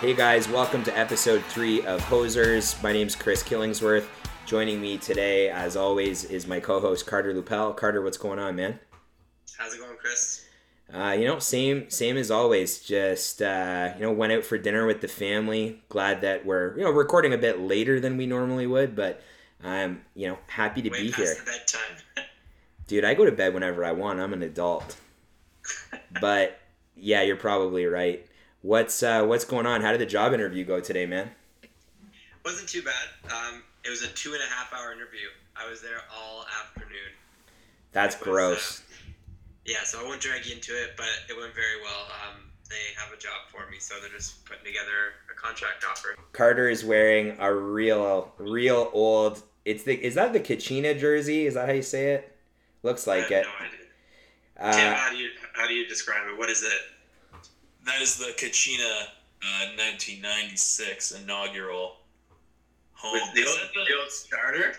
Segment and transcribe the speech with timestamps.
[0.00, 2.82] Hey guys, welcome to episode three of Hosers.
[2.82, 4.06] My name's Chris Killingsworth.
[4.46, 7.76] Joining me today, as always, is my co-host Carter Lupel.
[7.76, 8.80] Carter, what's going on, man?
[9.58, 10.46] How's it going, Chris?
[10.90, 12.78] Uh, you know, same same as always.
[12.78, 15.82] Just uh, you know, went out for dinner with the family.
[15.90, 19.20] Glad that we're you know recording a bit later than we normally would, but
[19.62, 21.36] I'm you know happy to Way be here.
[21.44, 22.24] bedtime.
[22.86, 24.18] Dude, I go to bed whenever I want.
[24.18, 24.96] I'm an adult.
[26.22, 26.58] but
[26.96, 28.26] yeah, you're probably right.
[28.62, 29.80] What's uh, what's going on?
[29.80, 31.30] How did the job interview go today, man?
[32.44, 33.32] Wasn't too bad.
[33.32, 35.28] Um, it was a two and a half hour interview.
[35.56, 37.12] I was there all afternoon.
[37.92, 38.80] That's was, gross.
[38.80, 38.82] uh,
[39.64, 42.06] yeah, so I won't drag you into it, but it went very well.
[42.28, 46.16] Um, they have a job for me, so they're just putting together a contract offer.
[46.32, 49.42] Carter is wearing a real, real old.
[49.64, 51.46] It's the is that the Kachina jersey?
[51.46, 52.36] Is that how you say it?
[52.82, 53.46] Looks like I it.
[53.46, 54.76] no idea.
[54.76, 56.38] Tim, Uh, how do you how do you describe it?
[56.38, 56.72] What is it?
[57.86, 59.02] That is the Kachina
[59.42, 61.96] uh, 1996 inaugural
[62.92, 63.14] home.
[63.14, 64.72] With the Is old, that the old starter?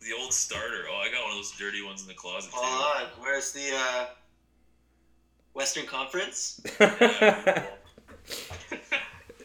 [0.00, 0.84] the, the old starter.
[0.90, 2.50] Oh, I got one of those dirty ones in the closet.
[2.50, 2.56] too.
[2.60, 3.08] Hold on.
[3.20, 4.06] Where's the uh,
[5.54, 6.60] Western Conference?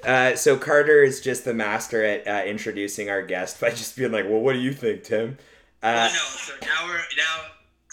[0.05, 4.11] uh, so Carter is just the master at uh, introducing our guest by just being
[4.11, 5.37] like, "Well, what do you think, Tim?"
[5.83, 7.45] Uh, no, so now we're now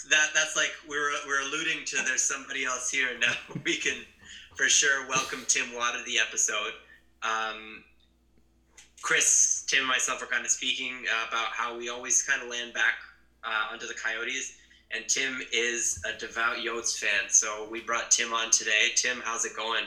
[0.09, 3.09] that that's like we're we're alluding to there's somebody else here.
[3.19, 3.33] Now
[3.65, 3.97] we can
[4.55, 6.73] for sure welcome Tim Watt to the episode.
[7.23, 7.83] Um,
[9.01, 12.49] Chris, Tim, and myself are kind of speaking uh, about how we always kind of
[12.49, 12.95] land back
[13.43, 14.57] uh, onto the Coyotes,
[14.91, 17.29] and Tim is a devout Yotes fan.
[17.29, 18.89] So we brought Tim on today.
[18.95, 19.83] Tim, how's it going?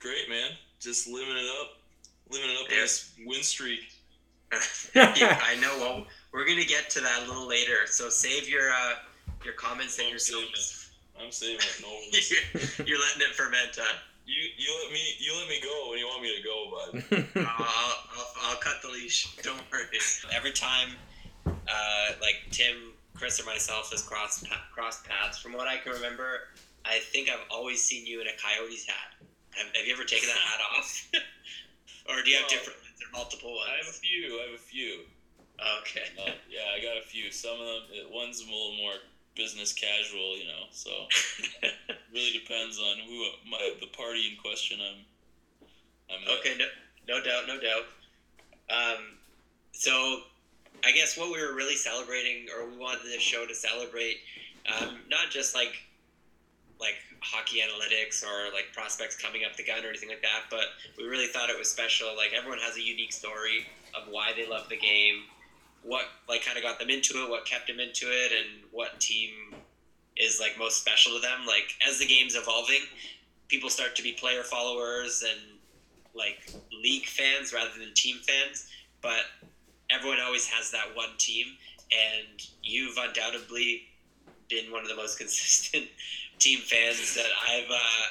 [0.00, 0.50] Great, man.
[0.80, 1.72] Just living it up.
[2.30, 2.76] Living it up Yeah.
[2.76, 3.80] on this win streak.
[4.94, 5.76] yeah, I know.
[5.78, 7.86] Well, we're gonna get to that a little later.
[7.86, 8.94] So save your uh,
[9.44, 10.79] your comments and your saving songs.
[11.22, 11.82] I'm saving it.
[11.82, 13.98] No, you're, you're letting it ferment, huh?
[14.26, 17.24] you you let me you let me go when you want me to go, bud.
[17.46, 19.34] I'll, I'll, I'll cut the leash.
[19.42, 19.84] Don't worry.
[20.32, 20.90] Every time,
[21.46, 25.38] uh, like Tim, Chris, or myself has crossed crossed paths.
[25.38, 26.48] From what I can remember,
[26.84, 29.18] I think I've always seen you in a Coyotes hat.
[29.56, 31.10] Have, have you ever taken that hat off,
[32.08, 32.56] or do you have No.
[32.56, 33.70] different ones or multiple ones?
[33.72, 34.38] I have a few.
[34.38, 35.00] I have a few.
[35.82, 36.06] Okay.
[36.16, 37.30] Uh, yeah, I got a few.
[37.32, 38.94] Some of them, one's a little more
[39.40, 40.68] business casual, you know.
[40.70, 40.90] So
[42.12, 45.04] really depends on who my the party in question I'm.
[46.12, 46.38] I'm.
[46.38, 46.66] Okay, no,
[47.08, 47.86] no doubt, no doubt.
[48.68, 49.16] Um,
[49.72, 50.20] so,
[50.84, 54.18] I guess what we were really celebrating, or we wanted this show to celebrate,
[54.68, 55.74] um, not just like
[56.80, 60.64] like hockey analytics or like prospects coming up the gun or anything like that, but
[60.96, 62.08] we really thought it was special.
[62.16, 65.24] Like everyone has a unique story of why they love the game,
[65.82, 69.00] what like kind of got them into it, what kept them into it, and what
[69.00, 69.30] team
[70.16, 71.46] is like most special to them.
[71.46, 72.82] Like as the game's evolving,
[73.48, 75.58] people start to be player followers and
[76.14, 76.52] like
[76.82, 78.68] league fans rather than team fans,
[79.00, 79.24] but
[79.90, 81.46] everyone always has that one team,
[81.90, 83.82] and you've undoubtedly
[84.48, 85.86] been one of the most consistent
[86.38, 87.70] team fans that I've.
[87.70, 88.06] Uh,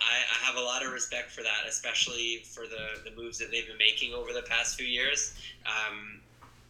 [0.00, 3.52] I, I have a lot of respect for that, especially for the, the moves that
[3.52, 5.34] they've been making over the past few years.
[5.64, 6.21] Um,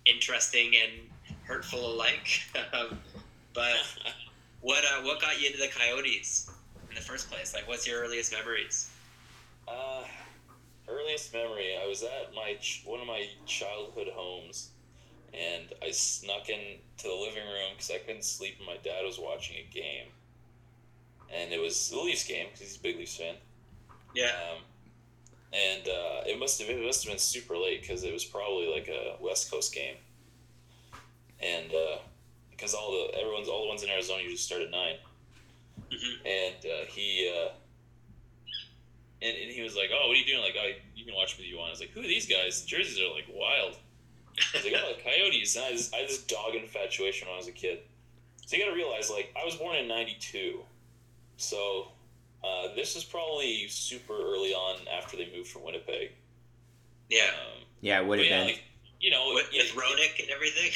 [0.07, 2.41] interesting and hurtful alike.
[2.73, 2.99] um,
[3.55, 3.77] but
[4.61, 6.51] what uh, what got you into the Coyotes
[6.89, 7.55] in the first place?
[7.55, 8.91] Like, what's your earliest memories?
[9.69, 10.05] Uh,
[10.89, 14.71] earliest memory, I was at my ch- one of my childhood homes,
[15.33, 19.19] and I snuck into the living room because I couldn't sleep, and my dad was
[19.19, 20.09] watching a game,
[21.33, 23.37] and it was the Leafs game because he's a big Leafs fan.
[24.15, 24.27] Yeah.
[24.27, 24.63] Um,
[25.53, 28.69] and uh, it must have it must have been super late because it was probably
[28.69, 29.97] like a West Coast game,
[31.41, 31.71] and
[32.51, 34.97] because all the everyone's all the ones in Arizona usually start at nine,
[35.91, 37.51] hmm and uh, he uh,
[39.23, 41.39] and, and he was like, "Oh, what are you doing?" Like, "Oh, you can watch
[41.39, 42.63] me if you want." I was like, "Who are these guys?
[42.63, 43.77] The jerseys are like wild."
[44.37, 47.35] I was like, "Oh, the Coyotes." And I, just, I had this dog infatuation when
[47.35, 47.81] I was a kid.
[48.45, 50.61] So you got to realize, like, I was born in '92,
[51.37, 51.92] so
[52.45, 56.13] uh, this is probably super early on after they moved from Winnipeg.
[57.09, 57.25] Yeah.
[57.25, 58.47] Um, yeah, it would have yeah, been.
[58.47, 58.63] like,
[59.01, 60.71] you know, with, yeah, with Roenick and everything.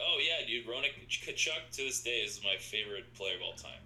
[0.00, 3.82] Oh yeah, dude, Roenick Tkachuk to this day is my favorite player of all time.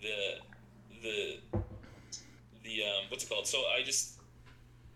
[0.00, 0.38] The
[1.02, 1.38] the
[2.62, 3.46] the um, what's it called?
[3.46, 4.20] So I just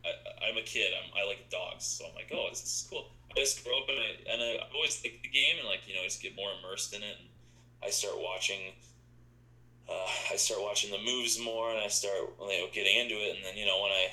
[0.04, 0.10] I,
[0.48, 0.92] I'm a kid.
[0.94, 3.10] I'm I like dogs, so I'm like, oh, this is cool.
[3.30, 5.80] I just grow up in it, and I, I always like the game, and like
[5.86, 7.16] you know, I just get more immersed in it.
[7.18, 7.28] And
[7.82, 8.72] I start watching.
[9.90, 13.36] Uh, I start watching the moves more, and I start you know getting into it,
[13.36, 14.06] and then you know when I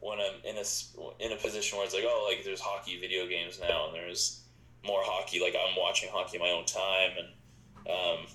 [0.00, 3.26] when I'm in a in a position where it's like, oh, like there's hockey video
[3.26, 4.40] games now, and there's
[4.84, 5.40] more hockey.
[5.40, 8.26] Like I'm watching hockey in my own time, and um,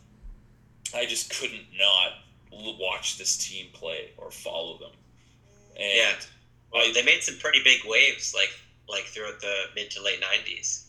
[0.96, 2.12] I just couldn't not
[2.52, 4.92] l- watch this team play or follow them.
[5.80, 6.12] And Yeah.
[6.74, 8.52] Well, I- they made some pretty big waves, like
[8.90, 10.86] like throughout the mid to late '90s.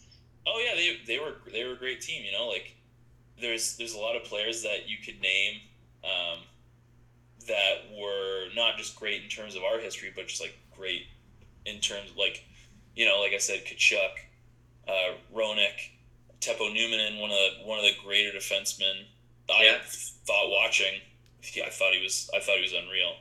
[0.46, 2.24] oh yeah, they, they were they were a great team.
[2.24, 2.74] You know, like
[3.40, 5.60] there's there's a lot of players that you could name
[6.04, 6.38] um,
[7.48, 11.02] that were not just great in terms of our history, but just like great
[11.66, 12.44] in terms like
[12.94, 14.10] you know, like I said, Tkachuk,
[14.88, 15.90] uh, Roenick,
[16.40, 19.04] Teppo Numminen, one of the one of the greater defensemen.
[19.50, 19.78] I Yeah.
[20.26, 21.00] thought watching,
[21.54, 23.14] yeah, I thought he was I thought he was unreal.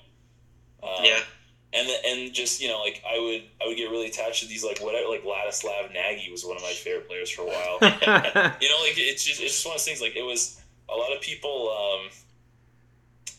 [0.81, 1.19] Um, yeah,
[1.73, 4.47] and the, and just you know like I would I would get really attached to
[4.47, 7.77] these like whatever like Ladislav Nagy was one of my favorite players for a while.
[7.81, 10.95] you know like it's just it's just one of those things like it was a
[10.95, 12.09] lot of people um,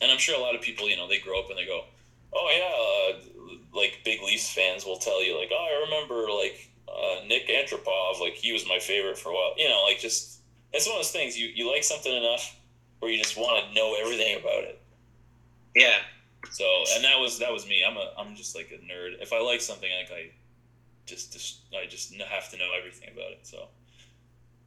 [0.00, 1.84] and I'm sure a lot of people you know they grow up and they go
[2.32, 6.70] oh yeah uh, like big Leafs fans will tell you like oh I remember like
[6.88, 10.40] uh, Nik Antropov like he was my favorite for a while you know like just
[10.72, 12.56] it's one of those things you you like something enough
[13.00, 14.80] where you just want to know everything about it.
[15.74, 15.98] yeah,
[16.50, 16.64] So,
[16.94, 17.82] and that was that was me.
[17.86, 19.20] I'm a I'm just like a nerd.
[19.20, 20.30] If I like something, like I
[21.06, 23.40] just, just I just have to know everything about it.
[23.42, 23.68] So,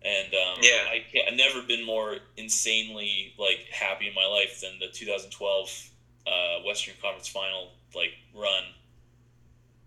[0.04, 0.86] and um, Yeah.
[0.90, 5.90] I can't, I've never been more insanely like happy in my life than the 2012
[6.28, 8.64] uh, Western Conference Final like run.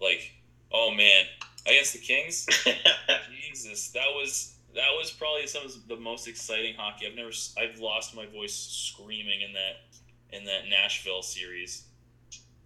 [0.00, 0.32] Like,
[0.72, 1.24] oh man,
[1.66, 2.46] against the Kings,
[3.44, 7.30] Jesus, that was that was probably some of the most exciting hockey I've never.
[7.58, 11.84] I've lost my voice screaming in that in that Nashville series.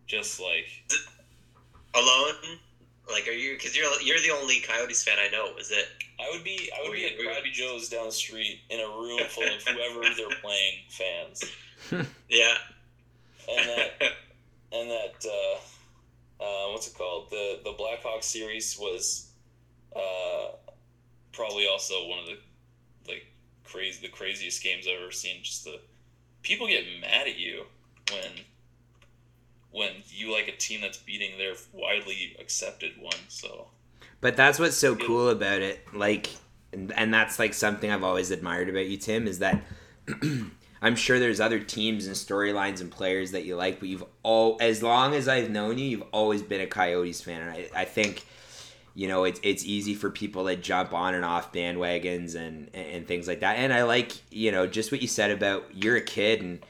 [0.06, 0.66] Just like
[1.94, 2.58] alone.
[3.08, 3.54] Like, are you?
[3.54, 5.56] Because you're you're the only Coyotes fan I know.
[5.58, 5.86] Is it?
[6.20, 9.20] I would be, I would be at Crabby Joe's down the street in a room
[9.28, 11.42] full of whoever they're playing fans,
[12.28, 12.56] Yeah.
[13.48, 13.90] and that
[14.72, 17.30] and that uh, uh, what's it called?
[17.30, 19.30] The the Blackhawks series was
[19.96, 20.52] uh,
[21.32, 22.38] probably also one of the
[23.08, 23.26] like
[23.64, 25.42] crazy the craziest games I've ever seen.
[25.42, 25.80] Just the
[26.42, 27.64] people get mad at you
[28.12, 28.44] when
[29.72, 33.12] when you like a team that's beating their widely accepted one.
[33.28, 33.68] So
[34.20, 35.84] But that's what's so cool about it.
[35.94, 36.30] Like,
[36.72, 39.62] and, and that's like something I've always admired about you, Tim, is that
[40.82, 44.56] I'm sure there's other teams and storylines and players that you like, but you've all,
[44.60, 47.42] as long as I've known you, you've always been a Coyotes fan.
[47.42, 48.24] And I, I think,
[48.94, 53.06] you know, it's it's easy for people to jump on and off bandwagons and and
[53.06, 53.56] things like that.
[53.56, 56.60] And I like, you know, just what you said about you're a kid and.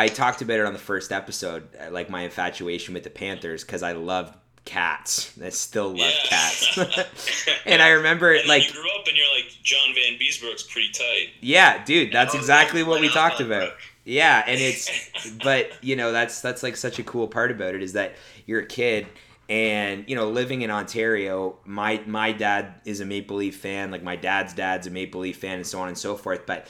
[0.00, 3.64] I talked about it on the first episode, uh, like my infatuation with the Panthers,
[3.64, 5.32] because I loved cats.
[5.44, 6.28] I still love Yeah.
[6.28, 6.78] cats.
[7.66, 11.28] and I remember, and like, you grew up and you're like John Vanbiesbrouck's pretty tight.
[11.40, 13.68] yeah, dude, that's exactly what we talked about.
[13.68, 13.78] Brooke.
[14.04, 17.82] Yeah, and it's, but you know, that's that's like such a cool part about it
[17.82, 18.14] is that
[18.46, 19.06] you're a kid,
[19.48, 24.02] and you know, living in Ontario, my my dad is a Maple Leaf fan, like
[24.02, 26.46] my dad's dad's a Maple Leaf fan, and so on and so forth.
[26.46, 26.66] But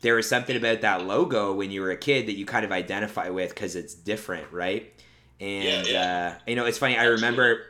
[0.00, 2.72] there was something about that logo when you were a kid that you kind of
[2.72, 4.92] identify with because it's different, right?
[5.40, 6.96] And Yeah, Uh, you know, it's funny.
[6.96, 7.66] I remember,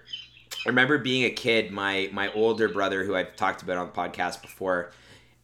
[0.64, 1.70] I remember being a kid.
[1.70, 4.92] My my older brother, who I've talked about on the podcast before,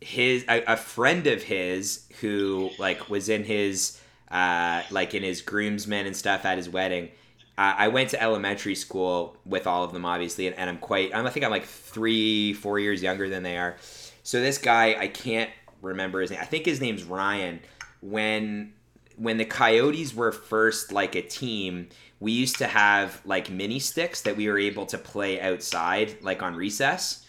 [0.00, 4.00] his a, a friend of his who like was in his
[4.30, 7.10] uh, like in his groomsmen and stuff at his wedding.
[7.58, 11.14] Uh, I went to elementary school with all of them, obviously, and, and I'm quite.
[11.14, 13.76] I'm, I think I'm like three, four years younger than they are.
[14.22, 15.48] So this guy, I can't
[15.86, 16.40] remember his name.
[16.40, 17.60] I think his name's Ryan.
[18.00, 18.72] When
[19.16, 21.88] when the Coyotes were first like a team,
[22.20, 26.42] we used to have like mini sticks that we were able to play outside, like
[26.42, 27.24] on recess.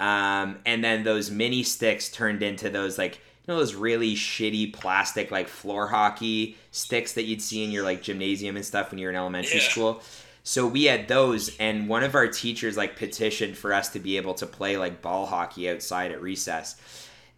[0.00, 4.72] Um, and then those mini sticks turned into those like you know those really shitty
[4.72, 8.98] plastic like floor hockey sticks that you'd see in your like gymnasium and stuff when
[8.98, 9.68] you were in elementary Yeah.
[9.68, 10.02] school.
[10.42, 14.16] So we had those, and one of our teachers like petitioned for us to be
[14.16, 16.76] able to play like ball hockey outside at recess.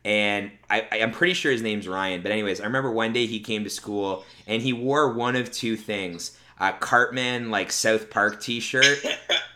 [0.05, 2.23] And I, I'm pretty sure his name's Ryan.
[2.23, 5.53] But anyways, I remember one day he came to school and he wore one of
[5.53, 8.99] two things: a Cartman like South Park T-shirt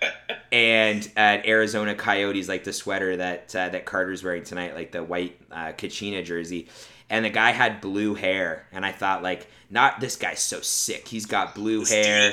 [0.52, 5.02] and at Arizona Coyotes, like the sweater that uh, that Carter's wearing tonight, like the
[5.02, 6.68] white uh, Kachina jersey,
[7.10, 11.08] and the guy had blue hair, and I thought like, not this guy's so sick.
[11.08, 12.32] He's got blue This hair,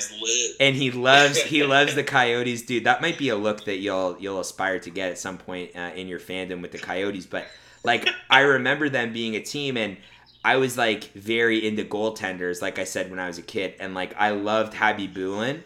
[0.60, 2.86] and he loves he loves the Coyotes, dude.
[2.86, 5.91] That might be a look that you'll you'll aspire to get at some point uh,
[5.96, 7.25] in your fandom with the Coyotes.
[7.25, 7.46] But
[7.83, 9.97] like, I remember them being a team, and
[10.45, 13.93] I was like very into goaltenders, like I said when I was a kid, and
[13.93, 15.61] like I loved Khabibulin.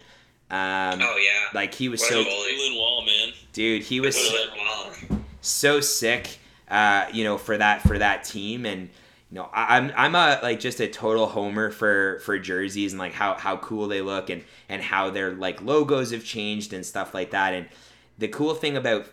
[0.50, 1.50] Um, oh yeah.
[1.54, 2.34] like he was What so goal.
[2.34, 3.34] Bulin Wall, man.
[3.52, 8.66] dude, he was so, a so sick, uh, you know, for that for that team,
[8.66, 8.90] and
[9.30, 13.00] you know, I, I'm I'm a like just a total homer for for jerseys and
[13.00, 16.86] like how how cool they look and and how their like logos have changed and
[16.86, 17.54] stuff like that.
[17.54, 17.68] And
[18.18, 19.08] the cool thing about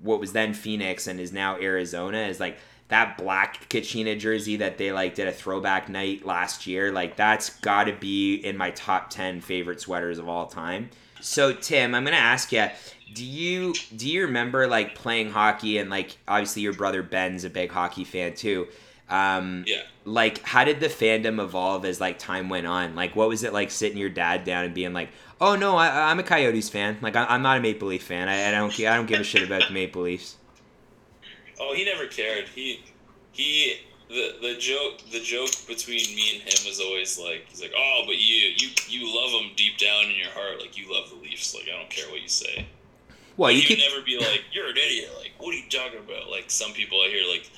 [0.00, 2.58] what was then Phoenix and is now Arizona is like
[2.88, 6.90] that black Kachina jersey that they like did a throwback night last year.
[6.90, 10.90] Like that's got to be in my top ten favorite sweaters of all time.
[11.20, 12.68] So Tim, I'm gonna ask you
[13.14, 17.50] do you do you remember like playing hockey and like obviously your brother Ben's a
[17.50, 18.68] big hockey fan too.
[19.10, 19.82] Um, Yeah.
[20.04, 22.94] like how did the fandom evolve as like time went on?
[22.94, 25.08] Like what was it like sitting your dad down and being like,
[25.40, 26.98] "Oh no, I, I'm a Coyotes fan.
[27.00, 28.28] Like I, I'm not a Maple Leaf fan.
[28.28, 30.36] I, I don't I don't give a shit about the Maple Leafs."
[31.60, 32.48] Oh, he never cared.
[32.48, 32.82] He
[33.32, 37.72] he the the joke the joke between me and him was always like he's like,
[37.76, 40.60] "Oh, but you you you love them deep down in your heart.
[40.60, 41.54] Like you love the Leafs.
[41.54, 42.66] Like I don't care what you say."
[43.36, 46.00] Well, you could would never be like, "You're an idiot." Like, what are you talking
[46.00, 46.28] about?
[46.30, 47.48] Like some people I hear like,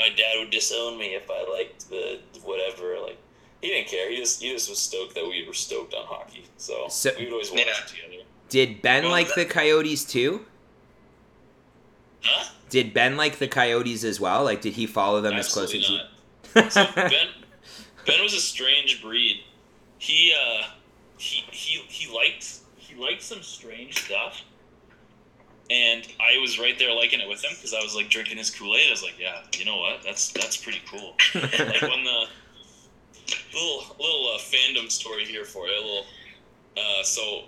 [0.00, 2.98] my dad would disown me if I liked the whatever.
[3.00, 3.18] Like
[3.62, 4.10] he didn't care.
[4.10, 6.44] He just he just was stoked that we were stoked on hockey.
[6.56, 7.72] So, So- we would always watch Yeah.
[7.84, 8.24] it together.
[8.48, 10.44] did Ben Well, like that- the Coyotes too?
[12.22, 12.50] Huh?
[12.68, 14.44] Did Ben like the Coyotes as well?
[14.44, 16.00] Like did he follow them Absolutely as close
[16.54, 16.64] not.
[16.66, 17.08] as So you?
[17.08, 17.28] Ben,
[18.06, 19.42] Ben was a strange breed.
[19.98, 20.64] He uh,
[21.18, 24.42] he he he liked he liked some strange stuff,
[25.70, 28.50] and I was right there liking it with him because I was like drinking his
[28.50, 28.88] Kool Aid.
[28.88, 30.02] I was like, yeah, you know what?
[30.02, 31.14] That's that's pretty cool.
[31.34, 32.26] like when the
[33.54, 35.74] little little uh, fandom story here for you.
[35.74, 36.06] A little.
[36.76, 37.44] Uh, so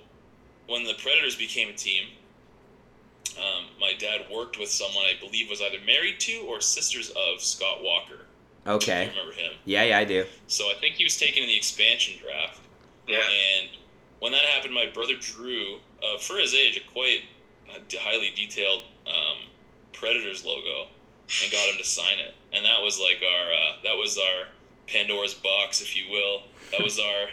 [0.69, 2.05] when the Predators became a team,
[3.38, 7.41] um, my dad worked with someone I believe was either married to or sisters of
[7.41, 8.26] Scott Walker.
[8.64, 9.09] I okay.
[9.09, 9.52] remember him.
[9.64, 10.25] Yeah, yeah, I do.
[10.47, 12.61] So I think he was taken in the expansion draft.
[13.09, 13.19] Yeah.
[13.19, 13.71] And
[14.21, 17.42] when that happened, my brother drew, uh, for his age, a quite d-
[17.99, 19.38] highly detailed um,
[19.93, 20.88] Predators logo
[21.43, 22.35] and got him to sign it.
[22.52, 24.49] And that was like our uh, that was our
[24.87, 26.43] Pandora's box, if you will.
[26.73, 27.29] That was our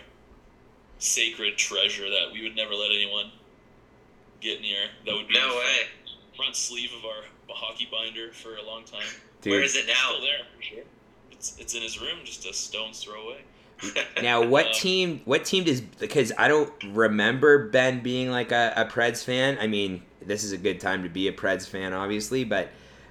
[0.99, 3.31] sacred treasure that we would never let anyone
[4.41, 4.87] get near.
[5.05, 5.77] That would be No front, way.
[6.35, 9.01] front sleeve of our hockey binder for a long time.
[9.41, 9.51] Dude.
[9.51, 9.93] Where is it now?
[10.11, 10.83] Still there for sure.
[11.31, 13.37] It's it's in his room, just a stone's throw away.
[14.21, 15.21] Now, what Um, team?
[15.23, 15.79] What team does?
[15.79, 19.57] Because I don't remember Ben being like a, a Preds fan.
[19.61, 22.43] I mean, this is a good time to be a Preds fan, obviously.
[22.43, 22.69] But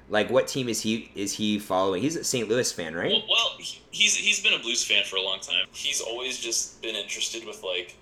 [0.09, 1.11] like, what team is he?
[1.15, 2.03] Is he following?
[2.03, 2.49] He's a St.
[2.49, 3.11] Louis fan, right?
[3.11, 3.51] Well, well,
[3.91, 5.67] he's he's been a Blues fan for a long time.
[5.73, 7.97] He's always just been interested with like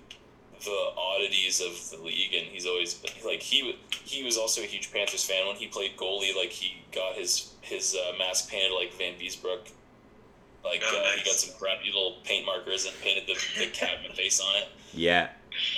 [0.63, 4.61] the oddities of the league, and he's always been, like he wa- he was also
[4.61, 6.35] a huge Panthers fan when he played goalie.
[6.35, 9.69] Like he got his his uh, mask painted like Vanbiesbrouck.
[10.63, 14.11] Like Oh, uh, he got some crappy little paint markers and painted the, the Catman
[14.13, 14.67] face on it.
[14.93, 15.29] Yeah.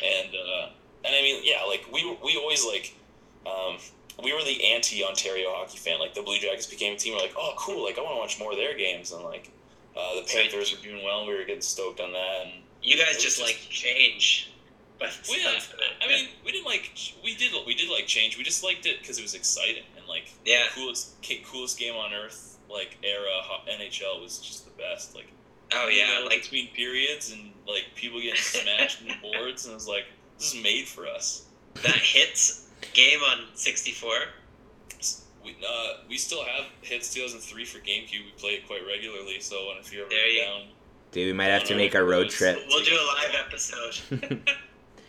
[0.03, 0.69] and uh,
[1.05, 2.95] and I mean, yeah, like we we always like
[3.50, 3.77] um,
[4.24, 6.00] we were the anti Ontario hockey fan.
[6.00, 7.13] Like the Blue Jackets became a team.
[7.15, 7.84] We're like, oh, cool.
[7.86, 9.12] Like I want to watch more of their games.
[9.12, 9.50] And like
[9.98, 11.25] uh, the Panthers were doing well.
[11.25, 12.41] We were getting stoked on that.
[12.46, 12.51] And
[12.84, 14.51] You guys just just- like change.
[15.00, 16.91] But we, I mean, we didn't like
[17.24, 18.38] we did we did like change.
[18.38, 20.63] We just liked it because it was exciting and like Yeah.
[20.75, 21.15] the coolest
[21.50, 22.58] coolest game on earth.
[22.70, 23.29] Like era
[23.72, 25.15] NHL was just the best.
[25.15, 25.27] Like
[25.72, 29.75] oh yeah, like between periods and like people getting smashed in the boards, and it
[29.75, 30.03] was like
[30.38, 31.46] this is made for us.
[31.75, 34.13] that Hitz game on sixty four.
[35.43, 38.12] We, uh, we still have Hitz 2003 for GameCube.
[38.25, 39.39] We play it quite regularly.
[39.39, 40.62] So if you're ever There you- down,
[41.12, 42.59] Dude, we might have to make a road trip.
[42.67, 43.98] We'll do a live episode.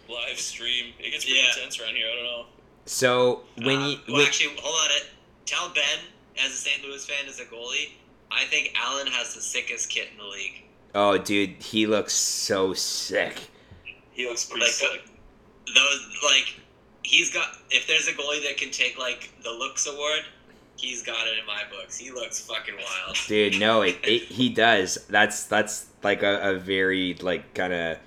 [0.08, 1.48] live stream, it gets pretty Yeah.
[1.56, 2.06] intense around here.
[2.10, 2.46] I don't know.
[2.86, 4.96] So when Um, you well, when, actually, hold on.
[4.96, 5.06] It
[5.46, 5.98] tell Ben
[6.38, 6.82] as a St.
[6.84, 7.90] Louis fan as a goalie.
[8.30, 10.62] I think Allen has the sickest kit in the league.
[10.94, 13.36] oh, dude, he looks so sick.
[14.12, 15.02] He looks pretty Like, sick.
[15.74, 16.54] Those like
[17.02, 17.56] he's got.
[17.70, 20.20] If there's a goalie that can take like the looks award,
[20.76, 21.96] he's got it in my books.
[21.96, 23.16] He looks fucking wild.
[23.26, 25.04] Dude, no, it, it, he does.
[25.08, 27.98] That's that's like a, a very like kind of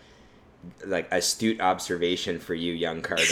[0.85, 3.23] like astute observation for you, young Carter.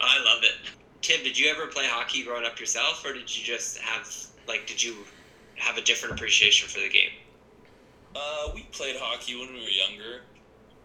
[0.00, 0.54] I love it.
[1.00, 4.08] Tim, did you ever play hockey growing up yourself, or did you just have
[4.48, 4.96] like did you
[5.56, 7.10] have a different appreciation for the game?
[8.16, 10.22] uh, we played hockey when we were younger.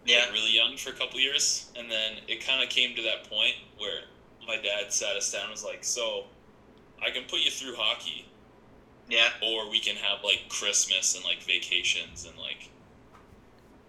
[0.06, 0.22] Yeah.
[0.26, 3.30] like, really young for a couple years, and then it kind of came to that
[3.30, 4.02] point where
[4.48, 6.26] my dad sat us down and was like, "So,
[7.02, 8.26] I can put you through hockey,
[9.10, 9.30] Yeah.
[9.44, 12.70] or we can have like Christmas and like vacations and like,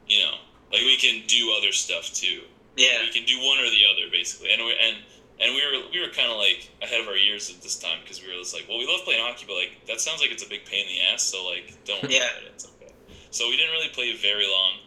[0.08, 0.34] you know,
[0.72, 2.42] like we can do other stuff too.
[2.76, 3.02] Yeah.
[3.02, 4.96] We can do one or the other basically." And we and
[5.40, 7.98] and we were we were kind of like ahead of our years at this time
[8.02, 10.30] because we were just like, "Well, we love playing hockey, but like that sounds like
[10.30, 12.30] it's a big pain in the ass, so like don't worry Yeah.
[12.30, 12.52] about it.
[12.54, 12.92] It's okay."
[13.30, 14.78] So we didn't really play very long.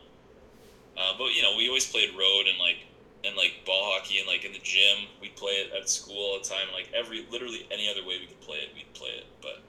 [0.97, 2.77] Uh, but you know, we always played road and like
[3.25, 5.07] and like ball hockey and like in the gym.
[5.21, 6.67] We'd play it at school all the time.
[6.73, 9.25] Like every literally any other way we could play it, we'd play it.
[9.41, 9.59] But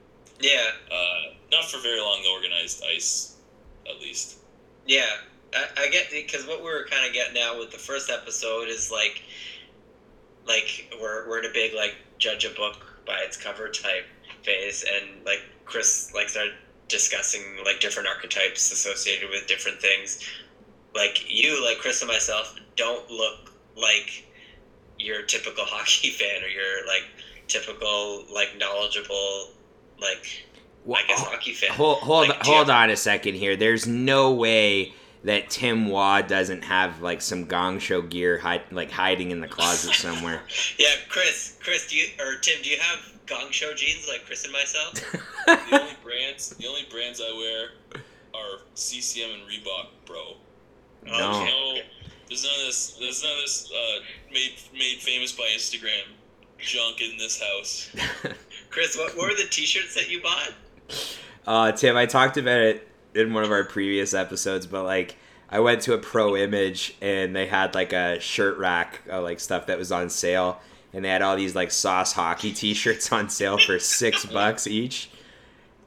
[0.40, 0.71] Yeah.
[0.90, 2.23] uh, not for very long.
[2.23, 3.37] The organized ice,
[3.88, 4.38] at least.
[4.87, 5.09] Yeah,
[5.54, 8.69] I, I get because what we were kind of getting at with the first episode
[8.69, 9.23] is like,
[10.47, 12.76] like we're we're in a big like judge a book
[13.07, 14.04] by its cover type
[14.43, 16.54] phase, and like Chris like started
[16.88, 20.23] discussing like different archetypes associated with different things.
[20.94, 24.26] Like you, like Chris and myself, don't look like
[24.98, 27.02] your typical hockey fan or your like
[27.48, 29.50] typical like knowledgeable
[30.00, 30.26] like
[30.88, 31.70] I guess hockey fan.
[31.76, 33.56] Hold hold Like, hold have- on a second here.
[33.56, 34.92] There's no way
[35.24, 39.48] that Tim Watt doesn't have like some Gong Show gear hide, like hiding in the
[39.48, 40.42] closet somewhere.
[40.78, 44.44] Yeah, Chris, Chris, do you or Tim, do you have Gong Show jeans like Chris
[44.44, 44.94] and myself?
[45.46, 47.68] The only brands, the only brands I wear
[48.34, 50.36] are CCM and Reebok, bro.
[51.06, 51.12] No.
[51.12, 51.80] There's no,
[52.28, 52.96] there's none of this.
[52.99, 54.00] There's none of this uh,
[54.32, 56.04] made made famous by Instagram
[56.58, 57.90] junk in this house.
[58.70, 60.52] Chris, what, what were the T-shirts that you bought?
[61.46, 65.16] Uh, Tim, I talked about it in one of our previous episodes, but like
[65.50, 69.40] I went to a pro image and they had like a shirt rack of like
[69.40, 70.61] stuff that was on sale,
[70.92, 75.11] and they had all these like sauce hockey T-shirts on sale for six bucks each.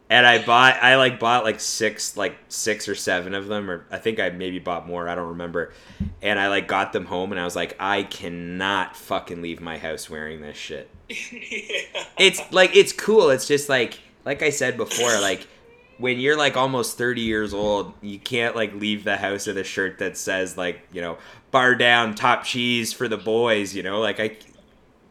[0.09, 3.85] And I bought, I like bought like six, like six or seven of them, or
[3.91, 5.09] I think I maybe bought more.
[5.09, 5.73] I don't remember.
[6.21, 9.77] And I like got them home, and I was like, I cannot fucking leave my
[9.77, 11.17] house wearing this shit yeah.
[12.17, 13.29] it's like it's cool.
[13.29, 15.47] It's just like like I said before, like
[15.97, 19.63] when you're like almost 30 years old, you can't like leave the house with a
[19.63, 21.17] shirt that says like, you know,
[21.51, 23.99] bar down, top cheese for the boys, you know?
[23.99, 24.37] Like I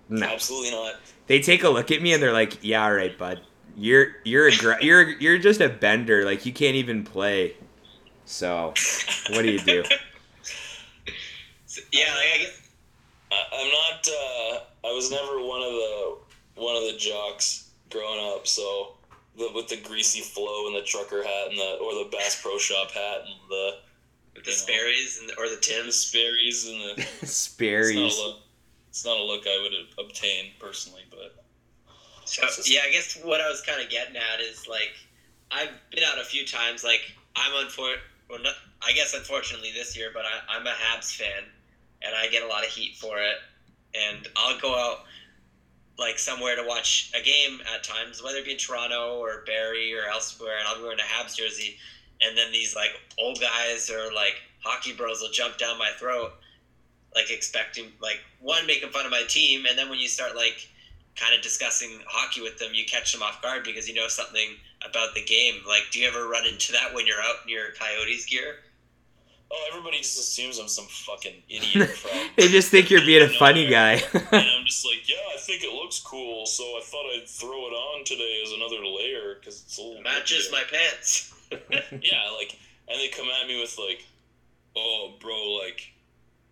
[0.08, 0.26] no.
[0.26, 0.94] Absolutely not.
[1.26, 3.40] They take a look at me and they're like, "Yeah, all right, bud.
[3.76, 6.24] You're you're a gra- you're you're just a bender.
[6.24, 7.54] Like you can't even play."
[8.24, 8.74] So,
[9.30, 9.84] what do you do?
[11.66, 12.62] So, yeah, like, I guess.
[13.30, 14.08] I, I'm not.
[14.08, 16.16] Uh, I was never one of the
[16.54, 18.46] one of the jocks growing up.
[18.46, 18.94] So
[19.36, 22.56] the, with the greasy flow and the trucker hat and the or the Bass Pro
[22.58, 23.70] Shop hat and the
[24.34, 24.56] With the know.
[24.56, 25.96] Sperry's and or the the Tims.
[25.96, 27.96] Sperry's and the it's not, Sperry's.
[27.96, 28.36] a look,
[28.88, 31.44] it's not a look I would obtain personally, but
[32.26, 34.92] So, yeah, I guess what I was kind of getting at is like
[35.50, 36.84] I've been out a few times.
[36.84, 37.00] Like
[37.34, 37.96] I'm unfor-
[38.28, 41.44] well, not, I guess unfortunately this year, but I, I'm a Habs fan,
[42.02, 43.36] and I get a lot of heat for it.
[43.94, 45.04] And I'll go out
[45.98, 49.94] like somewhere to watch a game at times, whether it be in Toronto or Barrie
[49.94, 51.76] or elsewhere, and I'll be wearing a Habs jersey.
[52.22, 56.32] And then these like old guys or like hockey bros will jump down my throat,
[57.14, 60.68] like expecting like one making fun of my team, and then when you start like
[61.16, 64.56] kind of discussing hockey with them, you catch them off guard because you know something
[64.88, 65.54] about the game.
[65.66, 68.56] Like, do you ever run into that when you're out in your Coyotes gear?
[69.50, 71.90] oh, everybody just assumes I'm some fucking idiot.
[72.36, 73.92] They just think you're being a funny guy.
[73.92, 77.66] and I'm just like, yeah, I think it looks cool, so I thought I'd throw
[77.66, 81.34] it on today as another layer because it's a little It matches my pants.
[81.50, 84.04] yeah, like, and they come at me with like,
[84.76, 85.92] "Oh, bro, like,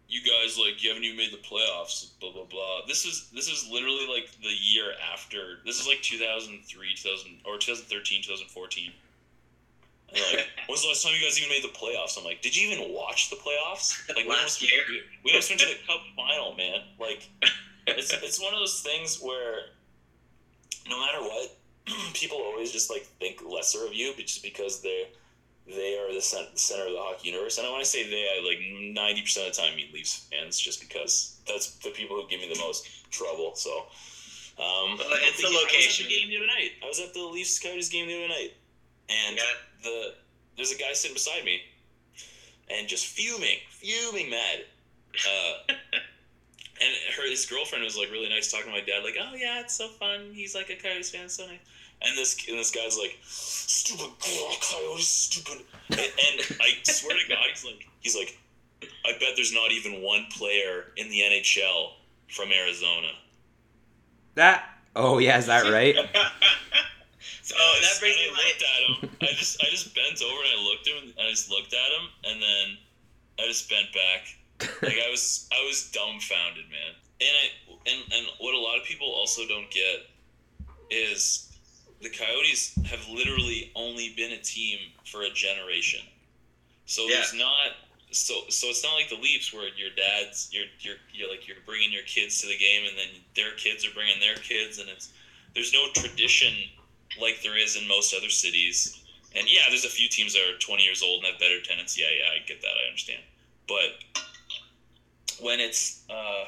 [0.08, 2.80] you guys like you haven't even made the playoffs." Blah blah blah.
[2.86, 5.58] This is this is literally like the year after.
[5.64, 8.92] This is like 2003, 2000 or 2013, 2014.
[10.10, 12.18] And like, when's the last time you guys even made the playoffs?
[12.18, 14.00] I'm like, did you even watch the playoffs?
[14.14, 14.82] Like, we Last almost, year.
[14.88, 16.80] we, we almost went to the cup final, man.
[17.00, 17.28] Like,
[17.86, 19.74] it's it's one of those things where
[20.88, 21.56] no matter what,
[22.14, 25.08] people always just like think lesser of you but just because they
[25.66, 27.58] they are the center of the hockey universe.
[27.58, 28.58] And when I say they, I like
[28.94, 32.40] ninety percent of the time mean Leafs fans, just because that's the people who give
[32.40, 33.54] me the most trouble.
[33.54, 33.86] So.
[34.56, 36.06] Um, Well, it's the I was at location.
[36.06, 36.70] the game the other night.
[36.84, 38.52] I was at the Leafs Coyotes game the other night,
[39.08, 39.36] and
[39.82, 40.14] the
[40.56, 41.58] there's a guy sitting beside me,
[42.70, 44.64] and just fuming, fuming mad.
[45.14, 45.72] Uh,
[46.80, 49.58] and her his girlfriend was like really nice talking to my dad, like, "Oh yeah,
[49.60, 50.30] it's so fun.
[50.32, 51.58] He's like a Coyotes fan, so nice."
[52.06, 57.38] And this and this guy's like, "Stupid Coyotes, stupid." And, and I swear to God,
[57.50, 58.38] he's like, he's like,
[59.06, 61.92] "I bet there's not even one player in the NHL
[62.28, 63.08] from Arizona."
[64.34, 65.94] that Oh yeah, is that right?
[67.42, 69.16] so Oh, that brings me I looked at him.
[69.22, 71.74] I just I just bent over and I looked at him and I just looked
[71.74, 72.78] at him and then
[73.40, 74.36] I just bent back.
[74.82, 76.94] like I was I was dumbfounded, man.
[77.20, 80.06] And I and and what a lot of people also don't get
[80.90, 81.50] is
[82.04, 86.00] the Coyotes have literally only been a team for a generation.
[86.86, 87.16] So Yeah.
[87.16, 87.76] there's not
[88.12, 91.56] so so it's not like the Leafs where your dad's you're you're you're like you're
[91.66, 94.88] bringing your kids to the game and then their kids are bringing their kids and
[94.88, 95.12] it's
[95.54, 96.52] there's no tradition
[97.20, 99.00] like there is in most other cities.
[99.36, 101.98] And yeah, there's a few teams that are 20 years old and have better tenants.
[101.98, 102.70] Yeah, yeah, I get that.
[102.84, 103.22] I understand.
[103.66, 104.22] But
[105.40, 106.44] when it's, uh,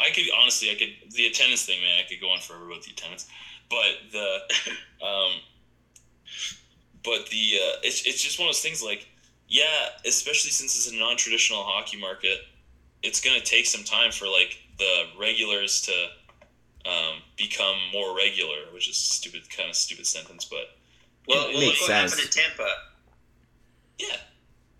[0.00, 2.02] I could honestly, I could the attendance thing, man.
[2.04, 3.26] I could go on forever about the attendance,
[3.70, 4.40] but the,
[5.06, 5.32] um,
[7.04, 8.82] but the uh, it's it's just one of those things.
[8.82, 9.06] Like,
[9.48, 9.64] yeah,
[10.06, 12.38] especially since it's a non-traditional hockey market,
[13.02, 15.92] it's gonna take some time for like the regulars to
[16.90, 20.76] um, become more regular, which is a stupid kind of stupid sentence, but
[21.28, 22.12] Well, It well makes what sense.
[22.12, 22.70] happened in Tampa.
[23.98, 24.16] yeah,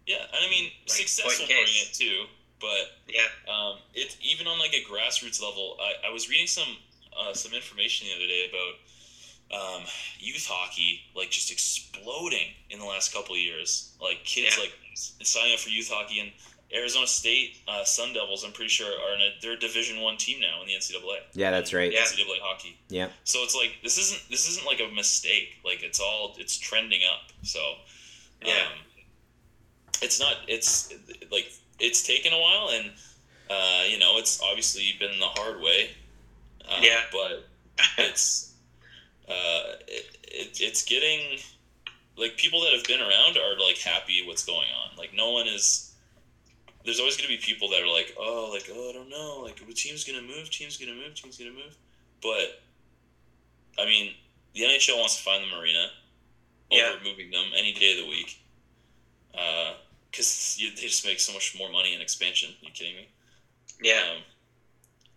[0.06, 0.22] yeah.
[0.32, 2.24] And I mean, Like, success will bring it too,
[2.60, 3.26] but Yeah.
[3.52, 5.76] um, it even on like a grassroots level.
[5.80, 6.76] I, I was reading some
[7.20, 8.74] uh, some information the other day about
[9.78, 9.82] um,
[10.18, 13.92] youth hockey, like just exploding in the last couple of years.
[14.00, 14.62] Like kids Yeah.
[14.64, 16.30] like signing up for youth hockey and
[16.72, 18.44] Arizona State uh, Sun Devils.
[18.44, 21.18] I'm pretty sure are in a they're a Division One team now in the NCAA.
[21.34, 21.92] Yeah, that's right.
[21.92, 22.00] Yeah.
[22.02, 22.78] NCAA hockey.
[22.88, 23.08] Yeah.
[23.24, 25.56] So it's like this isn't this isn't like a mistake.
[25.64, 27.32] Like it's all it's trending up.
[27.42, 27.58] So
[28.44, 28.52] Yeah.
[28.52, 28.72] um,
[30.00, 30.94] it's not it's
[31.32, 32.90] like it's taken a while and
[33.50, 35.90] uh, you know it's obviously been the hard way.
[36.70, 37.00] Uh, Yeah.
[37.12, 37.48] But
[37.98, 38.54] it's
[39.28, 41.38] uh, it, it, it's getting
[42.16, 44.96] like people that have been around are like happy what's going on.
[44.96, 45.86] Like no one is.
[46.84, 49.40] There's always going to be people that are like, oh, like oh, I don't know,
[49.44, 51.76] like the team's gonna move, team's gonna move, team's gonna move.
[52.22, 52.62] But
[53.78, 54.14] I mean,
[54.54, 55.88] the NHL wants to find the marina
[56.70, 56.92] Yeah.
[56.94, 58.40] over moving them any day of the week.
[60.10, 62.50] Because they just make so much more money in expansion.
[62.62, 63.08] you kidding me?
[63.82, 64.02] Yeah.
[64.16, 64.22] Um,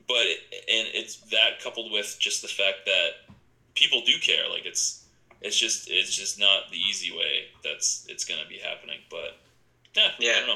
[0.08, 3.34] but and it's that coupled with just the fact that
[3.76, 4.50] people do care.
[4.50, 5.06] Like it's
[5.42, 9.00] it's just it's just not the easy way that's it's gonna be happening.
[9.10, 9.38] But
[9.96, 10.32] yeah, Yeah.
[10.32, 10.56] I don't know.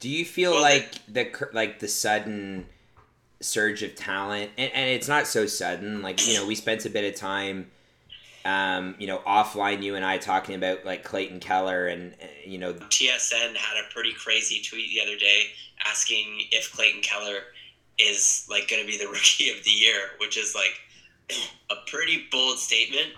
[0.00, 2.66] Do you feel Well, like the like the sudden
[3.40, 6.02] surge of talent, and, and it's not so sudden.
[6.02, 7.70] Like you know, we spent a bit of time,
[8.44, 9.82] um, you know, offline.
[9.82, 13.92] You and I talking about like Clayton Keller, and uh, you know, TSN had a
[13.92, 15.44] pretty crazy tweet the other day
[15.86, 17.40] asking if Clayton Keller
[17.98, 20.74] is like going to be the rookie of the year, which is like
[21.70, 23.08] a pretty bold statement.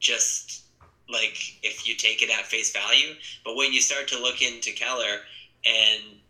[0.00, 0.62] Just
[1.10, 4.72] like if you take it at face value, but when you start to look into
[4.72, 5.20] Keller
[5.64, 6.20] and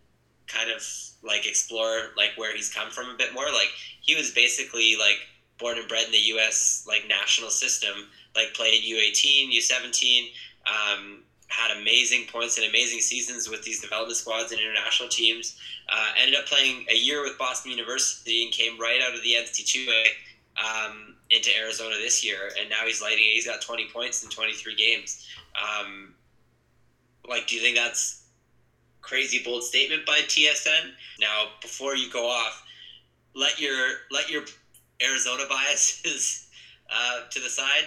[0.46, 0.82] kind of
[1.22, 5.18] like explore like where he's come from a bit more, like he was basically like
[5.58, 6.84] born and bred in the U.S.
[6.86, 10.28] like national system, like played U18, U17.
[10.66, 15.58] Um, had amazing points and amazing seasons with these development squads and international teams.
[15.88, 19.30] Uh, ended up playing a year with Boston University and came right out of the
[19.30, 20.04] NCAA
[20.58, 22.50] um, into Arizona this year.
[22.61, 23.24] And now he's lighting.
[23.24, 25.26] He's got 20 points in 23 games.
[25.56, 26.14] Um,
[27.26, 28.24] like, do you think that's
[29.00, 30.92] crazy bold statement by TSN?
[31.20, 32.62] Now, before you go off,
[33.34, 33.76] let your
[34.11, 34.42] let your
[35.02, 36.48] Arizona biases
[36.94, 37.87] uh, to the side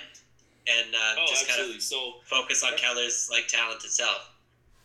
[0.67, 1.82] and uh, Oh, just kind of.
[1.82, 4.32] So focus on Keller's like talent itself.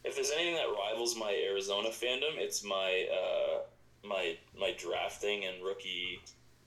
[0.04, 3.58] if there's anything that rivals my Arizona fandom, it's my uh,
[4.06, 6.20] my my drafting and rookie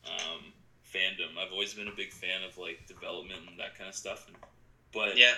[0.05, 0.53] um,
[0.93, 1.37] fandom.
[1.41, 4.27] I've always been a big fan of like development and that kind of stuff.
[4.27, 4.35] And,
[4.93, 5.33] but Yeah,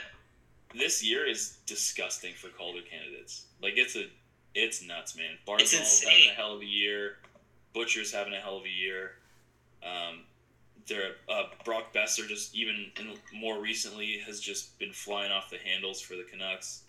[0.76, 3.46] this year is disgusting for Calder candidates.
[3.62, 4.06] Like it's a,
[4.56, 5.38] it's nuts, man.
[5.48, 7.18] Barzal's having a hell of a year.
[7.74, 9.12] Butcher's having a hell of a year.
[9.84, 10.22] Um,
[10.92, 15.58] there, uh, Brock Boeser just even in, more recently has just been flying off the
[15.58, 16.84] handles for the Canucks.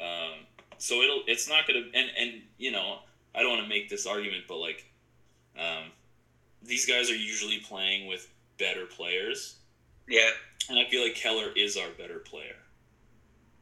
[0.00, 0.46] Um,
[0.78, 2.98] so it'll, it's not gonna, and and you know,
[3.34, 4.84] I don't want to make this argument, but like,
[5.58, 5.90] um,
[6.62, 8.28] these guys are usually playing with
[8.58, 9.56] better players
[10.08, 10.30] yeah,
[10.70, 12.56] and I feel like Keller is our better player.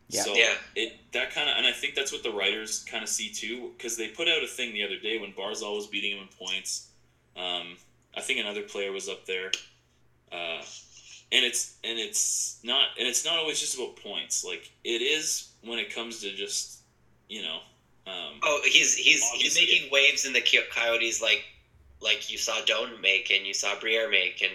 [0.08, 0.22] Yeah.
[0.22, 0.54] So Yeah.
[0.76, 3.72] it that kind of, and I think that's what the writers kind of see too,
[3.76, 6.28] because they put out a thing the other day when Barzal was beating him in
[6.28, 6.88] points.
[7.36, 7.76] Um,
[8.16, 9.50] I think another player was up there,
[10.32, 10.62] uh,
[11.32, 14.44] and it's and it's not and it's not always just about points.
[14.44, 16.80] Like it is when it comes to just
[17.28, 17.58] you know.
[18.06, 21.44] Um, Oh, he's he's he's making waves in the Coyotes like
[22.00, 24.52] like you saw Doan make and you saw Briere make and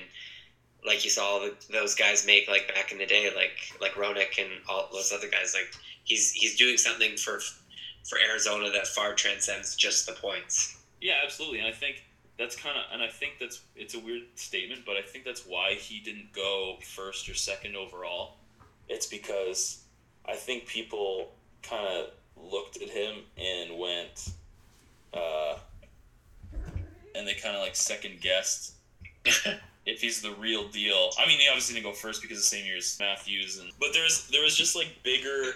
[0.86, 3.92] like you saw all the, those guys make like back in the day like like
[3.94, 5.72] Roenick and all those other guys like
[6.04, 7.40] he's he's doing something for
[8.08, 10.78] for Arizona that far transcends just the points.
[11.02, 12.04] Yeah, absolutely, and I think
[12.42, 15.46] that's kind of, and I think that's it's a weird statement, but I think that's
[15.46, 18.38] why he didn't go first or second overall.
[18.90, 19.84] It's because
[20.26, 21.30] I think people
[21.62, 24.32] kind of looked at him and went,
[25.14, 25.58] uh,
[27.14, 28.74] and they kind of like second guessed
[29.86, 31.12] if he's the real deal.
[31.20, 33.90] I mean, he obviously didn't go first because the same year as Matthews, and but
[33.94, 35.54] there's there was just like bigger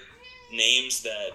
[0.53, 1.31] names that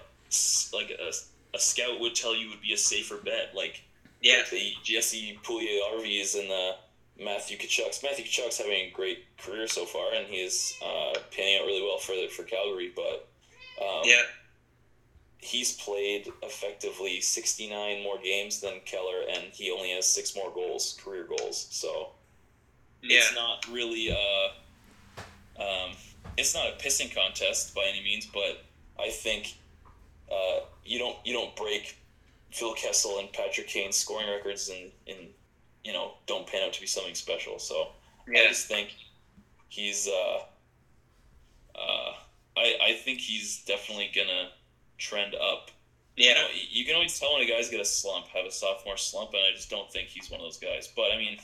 [0.73, 1.13] like a,
[1.57, 3.83] a scout would tell you would be a safer bet, like
[4.22, 4.42] Yeah.
[4.50, 6.76] the Jesse Puljujarvi and the
[7.24, 8.02] Matthew Tkachuks.
[8.02, 11.83] Matthew Tkachuk's having a great career so far, and he is uh, panning out really
[11.83, 12.92] well for the, for Calgary.
[12.94, 13.28] But
[13.83, 14.22] um, Yeah.
[15.38, 20.50] he's played effectively sixty nine more games than Keller, and he only has six more
[20.52, 21.66] goals, career goals.
[21.70, 22.11] So
[23.02, 23.18] Yeah.
[23.18, 24.48] it's not really uh,
[25.62, 25.92] um,
[26.38, 28.64] it's not a pissing contest by any means, but
[28.98, 29.56] I think
[30.30, 31.96] uh, you don't you don't break
[32.53, 35.29] Phil Kessel and Patrick Kane's scoring records and, and
[35.85, 37.59] you know don't pan out to be something special.
[37.59, 37.89] So
[38.29, 38.95] I just think
[39.69, 40.41] he's uh,
[41.75, 42.13] uh,
[42.57, 44.49] I I think he's definitely gonna
[44.99, 45.71] trend up.
[46.17, 46.35] You, Yeah.
[46.35, 49.33] know, you can always tell when a guy's got a slump, have a sophomore slump,
[49.33, 50.89] and I just don't think he's one of those guys.
[50.95, 51.39] But I mean,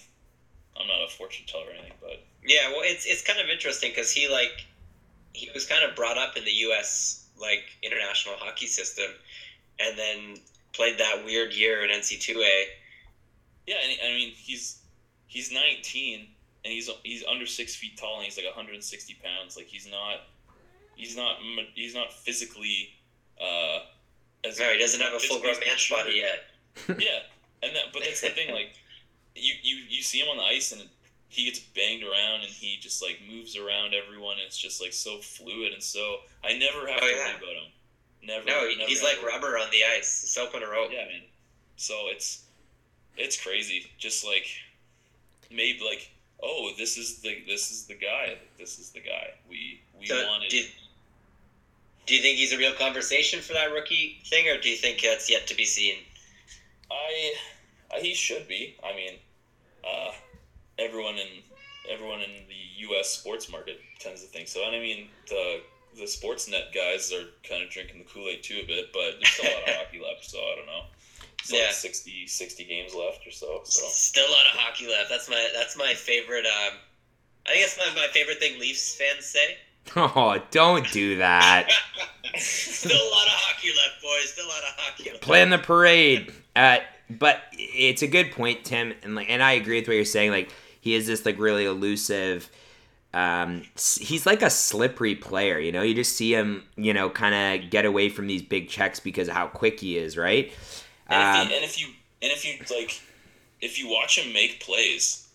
[0.79, 3.90] I'm not a fortune teller or anything, but Yeah, well, it's it's kind of interesting
[3.90, 4.66] because he like
[5.33, 7.27] he was kind of brought up in the U.S.
[7.40, 9.11] like international hockey system,
[9.79, 10.37] and then
[10.76, 12.64] played that weird year in NC2A.
[13.66, 14.78] Yeah, and I mean he's
[15.26, 16.20] he's 19
[16.64, 19.56] and he's he's under six feet tall and he's like 160 pounds.
[19.56, 20.20] Like he's not
[20.94, 21.36] he's not
[21.74, 22.90] he's not physically
[23.40, 23.80] uh
[24.44, 26.98] as No, he doesn't have a full grown man body yet.
[27.00, 27.20] Yeah,
[27.62, 28.52] and that but that's the thing.
[28.54, 28.76] Like
[29.34, 30.82] you you you see him on the ice and
[31.28, 34.34] he gets banged around and he just like moves around everyone.
[34.36, 37.24] And it's just like so fluid and so I never have Oh, to yeah.
[37.24, 37.72] worry about him.
[38.26, 38.44] Never.
[38.44, 40.08] No, never he's have like rubber on the ice.
[40.08, 40.90] Soap on a rope.
[40.92, 41.22] Yeah, man.
[41.76, 42.42] So it's
[43.16, 43.86] it's crazy.
[43.98, 44.46] Just like
[45.50, 46.10] maybe like
[46.42, 48.36] oh this is the this is the guy.
[48.58, 50.50] This is the guy we we So, wanted.
[50.50, 50.62] do,
[52.06, 55.00] do you think he's a real conversation for that rookie thing, or do you think
[55.00, 55.96] that's yet to be seen?
[56.90, 57.34] I,
[57.94, 58.76] I he should be.
[58.84, 59.12] I mean,
[59.84, 60.12] uh,
[60.78, 61.28] everyone in
[61.90, 63.08] everyone in the U.S.
[63.10, 64.64] sports market tends to think so.
[64.66, 65.60] And I mean the
[65.96, 69.28] the Sportsnet guys are kind of drinking the Kool Aid too a bit, but there's
[69.30, 70.24] still a lot of hockey left.
[70.28, 70.82] So I don't know.
[71.40, 71.61] It's Yeah.
[71.64, 73.61] like 60, 60 games left or so.
[73.64, 75.09] So Still a lot of hockey left.
[75.11, 76.44] That's my that's my favorite.
[76.46, 76.74] Um,
[77.46, 79.56] I think that's my, my favorite thing Leafs fans say.
[79.94, 81.68] Oh, don't do that.
[82.37, 84.32] Still a lot of hockey left, boys.
[84.32, 85.22] Still a lot of hockey left.
[85.22, 86.32] Plan the parade.
[86.56, 86.78] Uh,
[87.09, 90.32] but it's a good point, Tim, and like, and I agree with what you're saying.
[90.32, 92.50] Like, he is this like really elusive.
[93.16, 95.59] Um, he's like a slippery player.
[95.59, 98.68] You know, you just see him, you know, kind of get away from these big
[98.68, 100.52] checks because of how quick he is, right?
[101.09, 101.87] And if, Um, you, and if you
[102.20, 103.00] and if you like,
[103.62, 105.26] if you watch him make plays,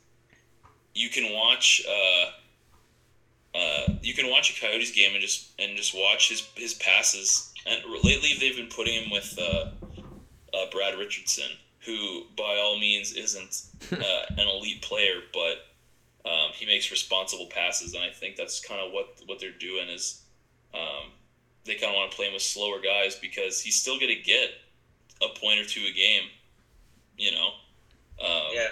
[0.94, 1.82] you can watch.
[1.89, 6.76] Uh, uh, you can watch a Coyotes game and just and just watch his his
[6.76, 7.52] passes.
[7.65, 9.72] And lately, they've been putting him with uh,
[10.54, 11.50] uh, Brad Richardson,
[11.86, 15.65] who by all means isn't uh, an elite player, but
[16.26, 19.90] um, he makes responsible passes, and I think that's kind of what what they're doing
[19.90, 20.22] is
[20.74, 21.12] um,
[21.66, 24.22] they kind of want to play him with slower guys because he's still going to
[24.22, 24.50] get
[25.22, 26.30] a point or two a game,
[27.18, 27.48] you know.
[28.24, 28.68] Um, Yeah.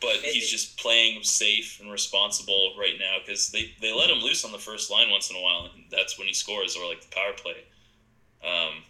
[0.00, 4.46] But he's just playing safe and responsible right now because they, they let him loose
[4.46, 7.02] on the first line once in a while, and that's when he scores, or like
[7.02, 7.56] the power play.
[8.42, 8.82] Um,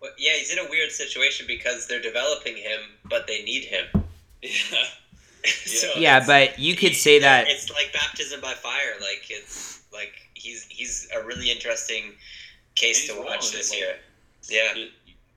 [0.00, 3.86] But yeah, he's in a weird situation because they're developing him, but they need him.
[4.42, 4.84] yeah,
[5.64, 7.46] so yeah, but you could say that.
[7.48, 8.94] it's like baptism by fire.
[9.00, 12.12] Like it's like he's he's a really interesting
[12.74, 13.96] case to watch wrong, this like- year.
[14.48, 14.86] Yeah, you,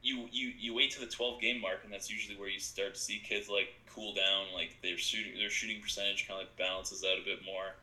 [0.02, 2.94] you you you wait to the 12 game mark, and that's usually where you start
[2.94, 6.58] to see kids like cool down, like their shooting their shooting percentage kind of like
[6.58, 7.74] balances out a bit more.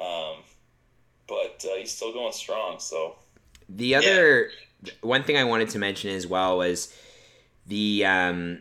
[0.00, 0.38] Um,
[1.26, 3.16] but uh, he's still going strong, so
[3.68, 4.50] The other
[5.02, 6.94] one thing I wanted to mention as well was
[7.66, 8.60] the um,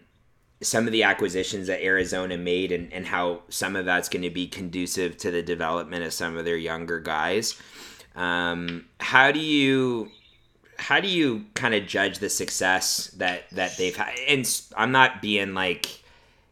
[0.63, 4.30] some of the acquisitions that Arizona made and, and how some of that's going to
[4.30, 7.60] be conducive to the development of some of their younger guys.
[8.15, 10.10] Um, how do you
[10.78, 14.13] how do you kind of judge the success that that they've had?
[14.28, 16.04] And I'm not being like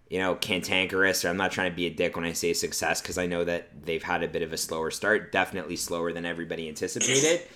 [0.10, 3.02] you know cantankerous or I'm not trying to be a dick when I say success
[3.02, 6.26] because I know that they've had a bit of a slower start, definitely slower than
[6.26, 7.48] everybody anticipated.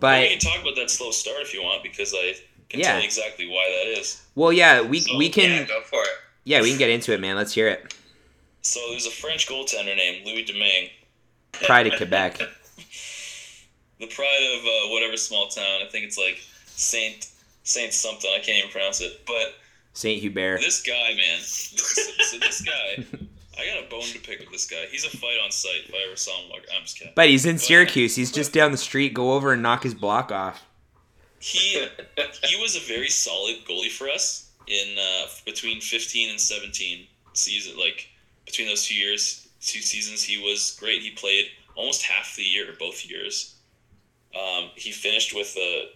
[0.00, 2.34] But we can talk about that slow start if you want, because I
[2.68, 2.92] can Yeah.
[2.92, 4.22] tell you exactly why that is.
[4.34, 6.08] Well, yeah, we So, we yeah, can go for it.
[6.44, 7.36] yeah we can get into it, man.
[7.36, 7.94] Let's hear it.
[8.62, 10.90] So there's a French goaltender named Louis Domingue,
[11.52, 12.38] Pride of Quebec.
[13.98, 15.80] the pride of uh, whatever small town.
[15.86, 17.28] I think it's like Saint
[17.64, 18.30] Saint something.
[18.34, 19.22] I can't even pronounce it.
[19.26, 19.54] But
[19.94, 20.60] Saint Hubert.
[20.60, 21.38] this guy, man.
[21.40, 23.04] So, so this guy,
[23.58, 24.84] I got a bone to pick with this guy.
[24.90, 25.82] He's a fight on sight.
[25.88, 27.12] If I ever saw him walk, I'm just kidding.
[27.16, 28.14] But he's in Syracuse.
[28.14, 29.14] He's just down the street.
[29.14, 30.64] Go over and knock his block off.
[31.40, 31.86] He
[32.44, 37.78] he was a very solid goalie for us in uh, between 15 and 17 season
[37.78, 38.08] like
[38.44, 40.22] between those two years two seasons.
[40.22, 41.02] He was great.
[41.02, 43.56] He played almost half the year both years.
[44.34, 45.90] Um, he finished with a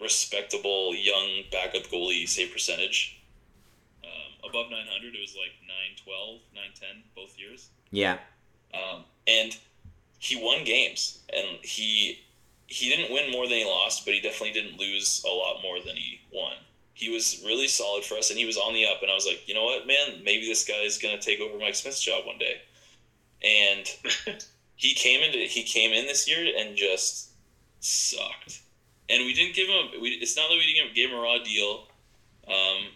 [0.00, 3.22] respectable young backup goalie save percentage.
[4.02, 7.68] Um, above 900 it was like 912 910 both years.
[7.90, 8.18] Yeah.
[8.74, 9.56] um, and
[10.18, 12.20] he won games, and he
[12.66, 15.78] he didn't win more than he lost, but he definitely didn't lose a lot more
[15.78, 16.54] than he won.
[16.94, 19.02] He was really solid for us, and he was on the up.
[19.02, 21.58] And I was like, you know what, man, maybe this guy is gonna take over
[21.58, 22.62] Mike Smith's job one day.
[23.42, 23.86] And
[24.76, 27.30] he came into he came in this year and just
[27.80, 28.62] sucked.
[29.08, 29.90] And we didn't give him.
[29.96, 31.88] A, we, it's not that we didn't give him a raw deal.
[32.48, 32.88] Um,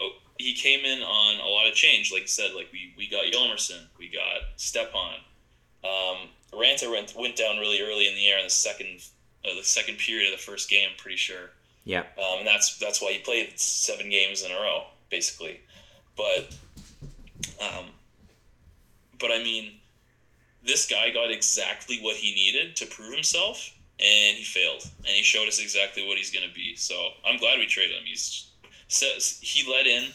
[0.00, 2.52] oh, he came in on a lot of change, like you said.
[2.54, 5.20] Like we we got Hjalmarsson, we got Stepan.
[5.82, 9.02] Um, Raanta went, went down really early in the air in the second
[9.44, 10.88] uh, the second period of the first game.
[10.90, 11.50] I'm pretty sure.
[11.84, 12.00] Yeah.
[12.18, 15.60] Um, and that's that's why he played seven games in a row, basically.
[16.16, 16.54] But,
[17.62, 17.86] um,
[19.18, 19.74] but I mean,
[20.64, 25.22] this guy got exactly what he needed to prove himself, and he failed, and he
[25.22, 26.74] showed us exactly what he's going to be.
[26.76, 28.04] So I'm glad we traded him.
[28.04, 28.48] He's
[28.88, 30.10] says he let in.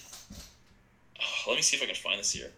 [1.19, 2.51] Oh, let me see if I can find this here.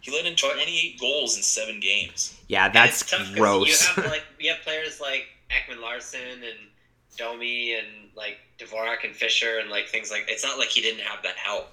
[0.00, 2.36] He let in 28 goals in seven games.
[2.54, 3.68] Yeah, that's it's tough 'cause gross.
[3.96, 6.58] You have like you have players like Ekman Larsson and
[7.16, 7.86] Domi and
[8.16, 11.36] like Dvorak and Fischer and like things like it's not like he didn't have that
[11.36, 11.66] help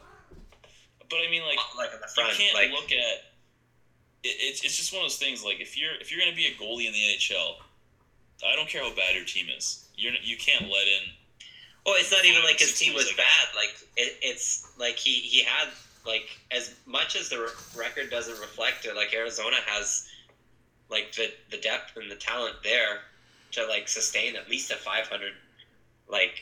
[1.09, 3.15] But I mean, like, like in the you front can't like look at
[4.23, 5.43] it, it's it's just one of those things.
[5.43, 7.55] Like if you're if you're gonna be a goalie in the NHL,
[8.47, 9.85] I don't care how bad your team is.
[9.95, 11.03] You're you can't let in.
[11.85, 15.11] well it's not even like his team was Like- bad like it, it's like he
[15.13, 15.69] he had
[16.05, 17.49] like as much as the re-
[17.83, 20.07] record doesn't reflect it like Arizona has
[20.91, 22.99] like the the depth and the talent there
[23.53, 25.31] to like sustain at least a 500
[26.09, 26.33] like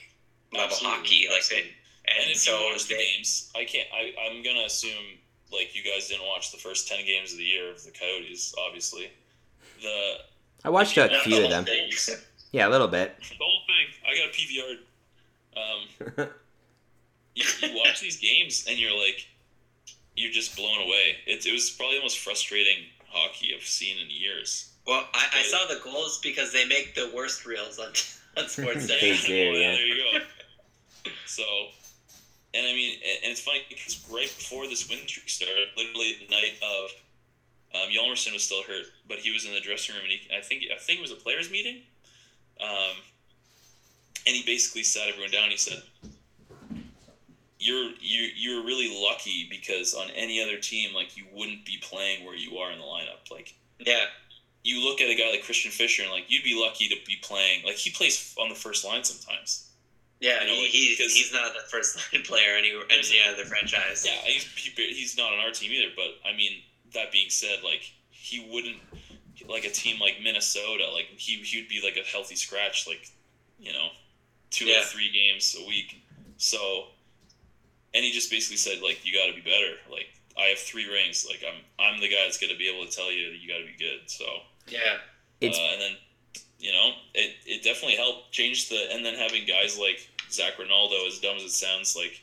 [0.52, 1.70] level Absolutely, hockey like absolutely.
[1.70, 3.88] they, and, And if so you watch the they, games, I can't.
[3.94, 5.06] I I'm gonna assume
[5.54, 8.54] like you guys didn't watch the first ten games of the year of the Coyotes.
[8.68, 9.12] Obviously,
[9.82, 10.16] the
[10.66, 11.66] I watched Yeah, a the few of them.
[11.66, 11.92] thing.
[12.52, 13.16] Yeah, a little bit.
[13.20, 13.86] the whole thing.
[14.10, 16.26] I got a PVR.
[16.26, 16.30] Um,
[17.36, 19.28] you, you watch these games and you're like,
[20.16, 21.18] you're just blown away.
[21.28, 24.72] It, it was probably the most frustrating hockey I've seen in years.
[24.88, 27.88] Well, I, I saw the goals because they make the worst reels on,
[28.38, 29.00] on Sportsnet.
[29.02, 29.76] They do, yeah.
[29.76, 31.12] There you go.
[31.26, 31.44] So,
[32.54, 36.16] and I mean, and and it's funny because right before this win streak started, literally
[36.20, 36.90] the night of,
[37.76, 40.42] um, Hjalmarsson was still hurt, but he was in the dressing room, and he, I
[40.42, 41.82] think I think it was a players' meeting,
[42.60, 42.98] um,
[44.26, 45.50] and he basically sat everyone down.
[45.50, 45.84] He said,
[47.70, 52.26] "You're you you're really lucky because on any other team, like you wouldn't be playing
[52.26, 53.30] where you are in the lineup.
[53.32, 54.06] Like yeah,
[54.64, 57.18] you look at a guy like Christian Fischer, and like you'd be lucky to be
[57.22, 57.64] playing.
[57.66, 59.70] Like he plays on the first line sometimes.
[60.20, 60.42] yeah.
[60.42, 64.06] You know, he, like, he, he's not the first line player any any other franchise.
[64.06, 65.92] Yeah, he's he, he's not on our team either.
[65.96, 66.54] But I mean,
[66.94, 68.78] that being said, like he wouldn't
[69.48, 70.90] like a team like Minnesota.
[70.92, 73.10] Like he he'd be like a healthy scratch, like
[73.60, 73.90] you know,
[74.52, 74.82] two Yeah.
[74.82, 76.02] or three games a week.
[76.38, 76.88] So,
[77.94, 79.76] and he just basically said like you got to be better.
[79.92, 81.26] Like I have three rings.
[81.28, 83.60] Like I'm I'm the guy that's gonna be able to tell you that you got
[83.60, 84.10] to be good.
[84.10, 84.26] So
[84.68, 84.98] yeah,
[85.42, 85.92] It's- uh, and then
[86.60, 91.08] you know it, it definitely helped change the and then having guys like Zac Rinaldo
[91.08, 92.22] as dumb as it sounds like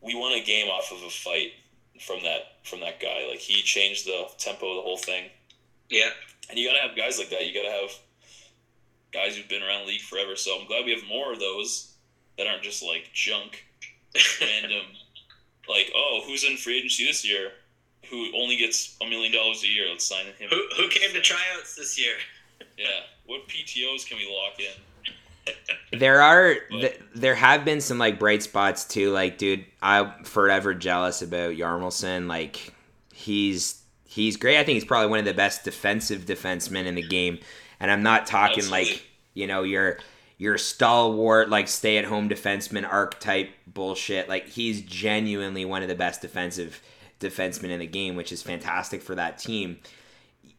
[0.00, 1.52] we won a game off of a fight
[2.00, 5.24] from that from that guy like he changed the tempo of the whole thing
[5.90, 6.10] yeah.
[6.48, 7.90] and you gotta have guys like that you gotta have
[9.12, 11.94] guys who've been around the league forever so I'm glad we have more of those
[12.38, 13.65] that aren't just like junk
[14.40, 14.86] random
[15.68, 17.50] like oh who's in free agency this year
[18.10, 21.20] who only gets a million dollars a year let's sign him who who came to
[21.20, 22.14] tryouts this year?
[22.78, 24.82] yeah what PTOs can we lock in
[25.92, 29.12] There are th- there have been some like bright spots too.
[29.12, 32.26] Like, dude, I'm forever jealous about Hjalmarsson.
[32.26, 32.74] Like,
[33.14, 34.58] he's he's great.
[34.58, 37.38] I think he's probably one of the best defensive defensemen in the game.
[37.78, 38.92] And I'm not talking Absolutely.
[38.92, 39.98] like you know your
[40.38, 44.28] your stalwart like stay at home defenseman archetype bullshit.
[44.28, 46.82] Like, he's genuinely one of the best defensive
[47.20, 49.78] defensemen in the game, which is fantastic for that team.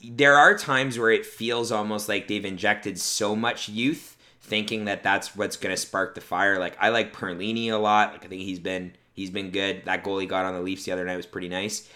[0.03, 5.03] There are times where it feels almost like they've injected so much youth thinking that
[5.03, 6.57] that's what's going to spark the fire.
[6.59, 8.13] Like I like Perlini a lot.
[8.13, 9.83] Like I think he's been he's been good.
[9.85, 11.89] That goal he got on the Leafs the other night was pretty nice.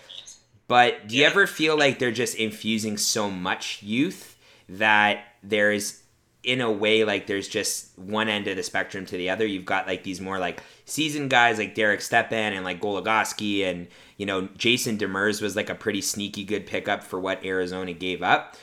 [0.67, 1.29] But do you Yeah.
[1.29, 4.37] ever feel like they're just infusing so much youth
[4.67, 6.00] that there's
[6.43, 9.45] in a way like there's just one end of the spectrum to the other.
[9.45, 13.87] You've got like these more like seasoned guys like Derek Stepan and like Goligoski and
[14.17, 18.23] you know Jason Demers was like a pretty sneaky good pickup for what Arizona gave
[18.23, 18.55] up.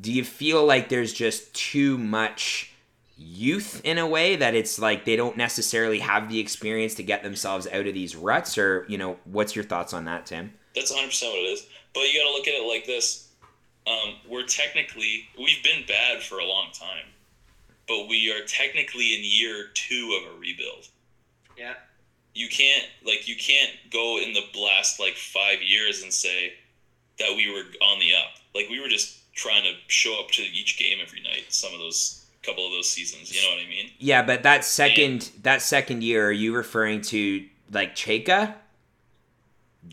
[0.00, 2.74] Do you feel like there's just too much
[3.16, 7.22] youth in a way that it's like they don't necessarily have the experience to get
[7.22, 10.90] themselves out of these ruts or you know what's your thoughts on that tim That's
[10.90, 11.66] 100 percent what it is.
[11.94, 13.23] But you got to look at it like this:
[13.86, 17.06] um, we're technically we've been bad for a long time,
[17.86, 20.88] but we are technically in year two of a rebuild.
[21.56, 21.74] Yeah.
[22.34, 26.54] You can't like you can't go in the last like five years and say
[27.18, 28.38] that we were on the up.
[28.54, 31.44] Like we were just trying to show up to each game every night.
[31.50, 33.90] Some of those couple of those seasons, you know what I mean?
[33.98, 38.54] yeah but that second that second year are you referring to like Chayka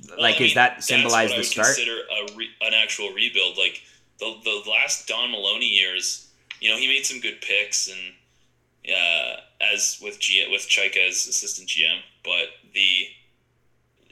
[0.09, 2.49] Well, like I is mean, that that's symbolize I the would start Consider a re-
[2.61, 3.57] an actual rebuild.
[3.57, 3.81] Like
[4.19, 6.27] the the last Don Maloney years,
[6.59, 9.37] you know, he made some good picks, and uh,
[9.73, 13.07] as with G with Chayka as assistant GM, but the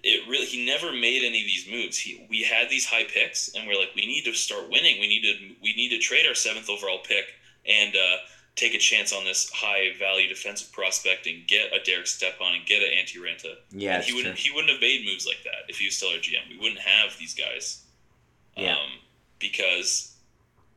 [0.02, 1.98] it really he never made any of these moves.
[1.98, 5.00] He we had these high picks, and we're like, we need to start winning.
[5.00, 7.26] We need to we need to trade our seventh overall pick
[7.66, 8.18] and uh,
[8.60, 12.66] take a chance on this high value defensive prospect and get a Derek Stepan and
[12.66, 13.56] get an Antti Raanta.
[13.72, 16.10] yeah And he wouldn't he wouldn't have made moves like that if he was still
[16.10, 16.50] our GM.
[16.50, 17.84] We wouldn't have these guys.
[18.58, 18.74] Yeah.
[18.74, 19.00] Um,
[19.40, 20.14] because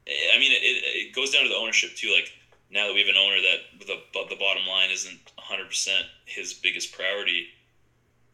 [0.06, 2.12] I mean it, it goes down to the ownership too.
[2.14, 2.32] Like
[2.70, 3.98] now that we have an owner that the
[4.30, 7.48] the bottom line isn't 100 percent his biggest priority,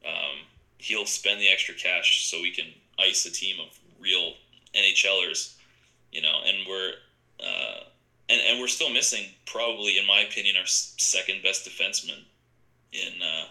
[0.06, 0.44] um,
[0.76, 2.66] he'll spend the extra cash so we can
[2.98, 4.34] ice a team of real
[4.74, 5.54] NHLers,
[6.12, 6.40] you know.
[6.44, 6.92] And we're
[7.40, 7.84] uh,
[8.28, 12.24] and and we're still missing probably, in my opinion, our second best defenseman
[12.92, 13.46] in uh,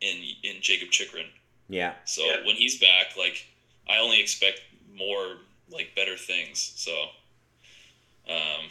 [0.00, 1.26] in in Jakob Chychrun.
[1.68, 2.44] yeah So Yeah.
[2.44, 3.46] when he's back, like
[3.88, 4.60] I only expect
[4.94, 5.38] more
[5.70, 6.72] like better things.
[6.76, 6.92] So,
[8.28, 8.68] um,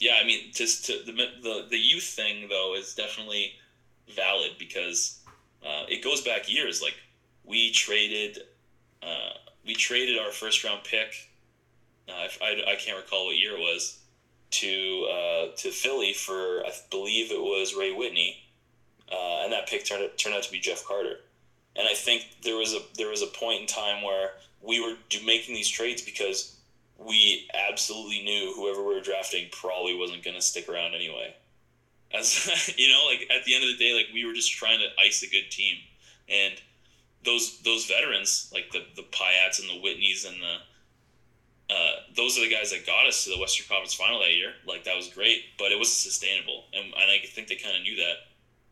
[0.00, 3.54] yeah, I mean, just to the the the youth thing though is definitely
[4.14, 5.18] valid because
[5.64, 6.82] uh, it goes back years.
[6.82, 6.94] Like
[7.44, 8.38] we traded,
[9.02, 9.30] uh,
[9.64, 11.30] we traded our first round pick.
[12.08, 13.97] Uh, if I, I can't recall what year it was
[14.50, 18.42] to uh, to Philly for I believe it was Ray Whitney,
[19.10, 21.16] uh, and that pick turned out, turned out to be Jeff Carter.
[21.76, 24.96] And I think there was a there was a point in time where we were
[25.24, 26.56] making these trades because
[26.98, 31.34] we absolutely knew whoever we were drafting probably wasn't going to stick around anyway.
[32.12, 34.80] As you know, like at the end of the day, like we were just trying
[34.80, 35.76] to ice a good team,
[36.28, 36.54] and
[37.24, 40.56] those those veterans like the the Pyatts and the Whitneys and the
[41.70, 44.52] uh, those are the guys that got us to the Western Conference Final that year.
[44.66, 47.82] Like that was great, but it wasn't sustainable, and, and I think they kind of
[47.82, 48.14] knew that.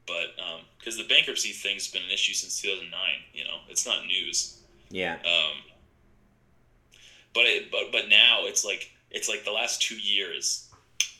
[0.06, 0.36] But
[0.78, 2.92] because the bankruptcy thing's been an issue since 2009,
[3.34, 4.60] you know, it's not news.
[4.88, 5.56] yeah Um,
[7.34, 10.70] but it, but but now it's like it's like the last two years,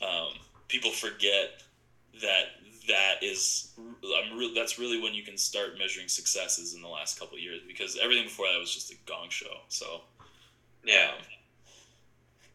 [0.01, 0.35] um,
[0.69, 1.63] people forget
[2.23, 2.45] that
[2.89, 3.73] that is
[4.03, 7.43] I'm re- that's really when you can start measuring successes in the last couple of
[7.43, 9.59] years because everything before that was just a gong show.
[9.69, 10.03] So
[10.85, 11.11] Yeah.
[11.15, 11.19] um,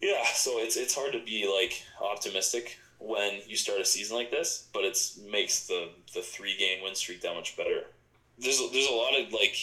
[0.02, 4.32] yeah, so it's it's hard to be like optimistic when you start a season like
[4.32, 4.98] this, but it
[5.30, 7.82] makes the the three game win streak that much better.
[8.40, 9.56] There's a, there's a lot of like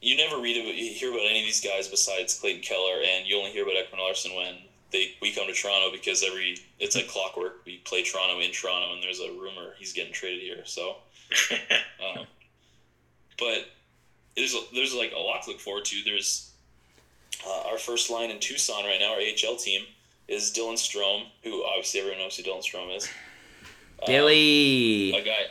[0.00, 3.26] you never read about you hear about any of these guys besides Clayton Keller, and
[3.26, 4.56] you only hear about Ekman Larsson when
[4.92, 7.64] they we come to Toronto because every it's like clockwork.
[7.64, 10.64] We play Toronto in Toronto, and there's a rumor he's getting traded here.
[10.64, 10.96] So,
[11.60, 12.26] um,
[13.38, 13.66] but
[14.36, 15.96] there's there's like a lot to look forward to.
[16.04, 16.52] There's
[17.46, 19.82] uh, our first line in Tucson right now, our AHL team
[20.28, 23.08] is Dylan Strome, who obviously everyone knows who Dylan Strome is.
[24.02, 25.46] Um, dilly a guy,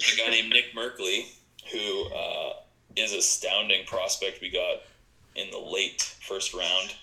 [0.00, 1.26] a guy named Nick Merkley,
[1.70, 2.52] who uh,
[2.96, 4.82] is astounding prospect we got
[5.34, 6.94] in the late first round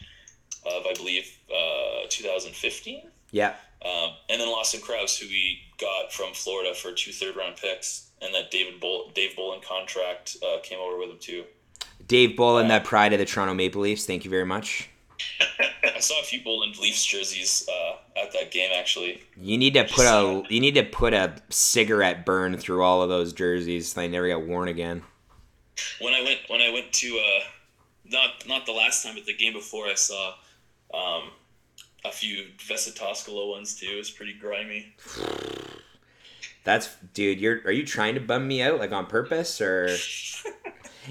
[0.66, 3.04] of I believe uh, 2015.
[3.32, 3.54] yeah
[3.84, 8.10] Um, and then Lawson Crouse, who we got from Florida for two third round picks,
[8.22, 11.44] and that David Bull, Dave Bolland contract uh, came over with him too.
[12.10, 14.89] Dave bolland that pride of the toronto maple leafs thank you very much
[15.84, 19.22] I saw a few Bolland Leafs jerseys uh, at that game actually.
[19.36, 23.10] You need to put a you need to put a cigarette burn through all of
[23.10, 25.03] those jerseys so they never get worn again.
[25.99, 27.43] when I went when I went to uh,
[28.05, 30.36] not not the last time, but the game before, I saw
[30.93, 31.32] um,
[32.05, 33.89] a few Vesa Toskala ones too.
[33.91, 34.93] It was pretty grimy.
[36.64, 39.88] That's dude, you're are you trying to bum me out like on purpose or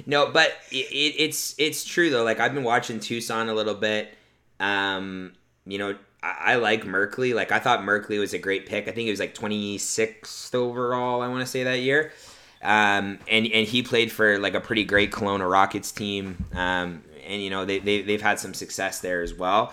[0.07, 2.24] No, but it, it, it's it's true though.
[2.24, 4.14] Like I've been watching Tucson a little bit.
[4.61, 5.32] Um,
[5.66, 7.34] you know, I, I like Merkley.
[7.34, 8.88] Like I thought Merkley was a great pick.
[8.88, 11.22] I think he was like 26th overall.
[11.22, 12.12] I want to say that year.
[12.62, 16.44] Um, and and he played for like a pretty great Kelowna Rockets team.
[16.55, 19.72] Um, and you know they they they've had some success there as well.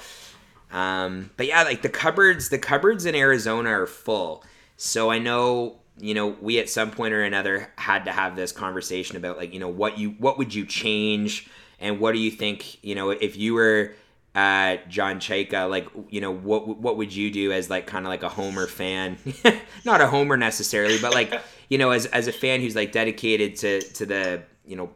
[0.72, 4.44] Um, but yeah, like the cupboards, the cupboards in Arizona are full.
[4.78, 8.52] So I know, you know, we at some point or another had to have this
[8.52, 11.48] conversation about like, you know, what you what would you change
[11.80, 13.94] and what do you think, you know, if you were
[14.36, 18.10] uh, John Chayka, like you know, what what would you do as like kind of
[18.10, 19.18] like a Homer fan?
[19.86, 21.34] Not a Homer necessarily, but like
[21.70, 24.90] you know, as as a fan who's like dedicated to to the you know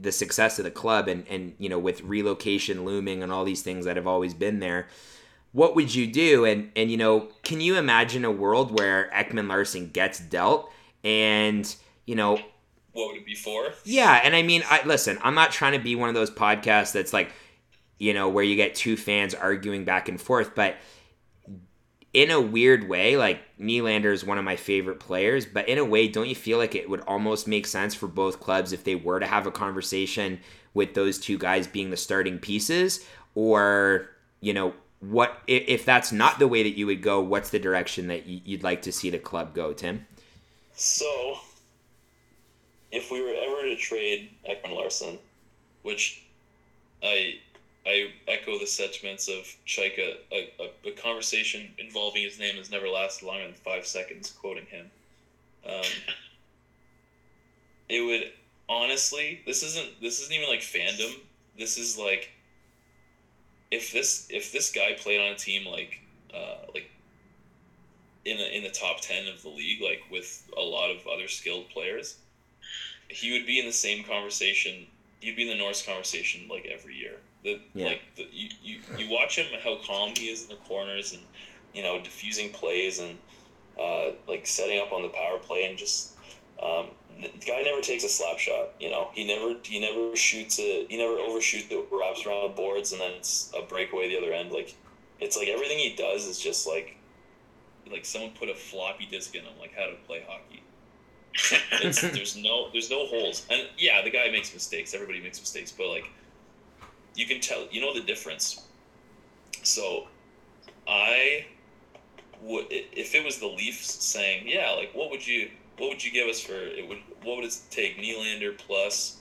[0.00, 3.62] the success of the club and and you know with relocation looming and all these
[3.62, 4.86] things that have always been there.
[5.56, 6.44] What would you do?
[6.44, 10.70] And and you know, can you imagine a world where Ekman Larsson gets dealt
[11.02, 12.38] and you know
[12.92, 13.72] what would it be for?
[13.84, 15.18] Yeah, and I mean, I listen.
[15.22, 17.32] I'm not trying to be one of those podcasts that's like,
[17.98, 20.76] you know, where you get two fans arguing back and forth, but
[22.12, 25.84] in a weird way, like Nylander is one of my favorite players, but in a
[25.86, 28.94] way, don't you feel like it would almost make sense for both clubs if they
[28.94, 30.38] were to have a conversation
[30.74, 34.10] with those two guys being the starting pieces, or
[34.42, 37.20] you know, what if that's not the way that you would go?
[37.20, 40.06] What's the direction that you'd like to see the club go, Tim?
[40.74, 41.38] So
[42.92, 45.18] if we were ever to trade Ekman Larsson,
[45.82, 46.22] which
[47.02, 47.38] I
[47.86, 52.88] I echo the sentiments of Chayka, a, a, a, conversation involving his name has never
[52.88, 54.32] lasted longer than five seconds.
[54.32, 54.90] Quoting him,
[55.64, 55.84] um,
[57.88, 58.32] it would
[58.68, 59.40] honestly.
[59.46, 60.00] This isn't.
[60.00, 61.14] This isn't even like fandom.
[61.58, 62.30] This is like.
[63.70, 66.00] If this if this guy played on a team like
[66.34, 66.90] uh, like
[68.24, 71.28] in the, in the top ten of the league, like with a lot of other
[71.28, 72.16] skilled players,
[73.08, 74.86] he would be in the same conversation.
[75.20, 77.16] He'd be in the Norris conversation like every year.
[77.42, 77.86] The yeah.
[77.86, 81.22] like the, you, you you watch him how calm he is in the corners and
[81.74, 83.18] you know diffusing plays and
[83.80, 86.12] uh, like setting up on the power play and just
[86.62, 86.86] um,
[87.20, 88.70] the guy never takes a slap shot.
[88.80, 90.90] You know he never he never shoots it.
[90.90, 91.86] He never overshoots it.
[91.90, 94.52] Wraps around the boards and then it's a breakaway the other end.
[94.52, 94.74] Like
[95.20, 96.96] it's like everything he does is just like
[97.90, 100.62] like someone put a floppy disk in him like how to play hockey
[101.82, 104.94] there's no there's no holes, and yeah, the guy makes mistakes.
[104.94, 106.10] Everybody makes mistakes, but like
[107.14, 108.62] you can tell, you know the difference.
[109.62, 110.06] So,
[110.88, 111.46] I
[112.40, 116.10] would if it was the Leafs saying, yeah, like what would you what would you
[116.10, 116.88] give us for it?
[116.88, 119.18] Would what would it take Nylander plus?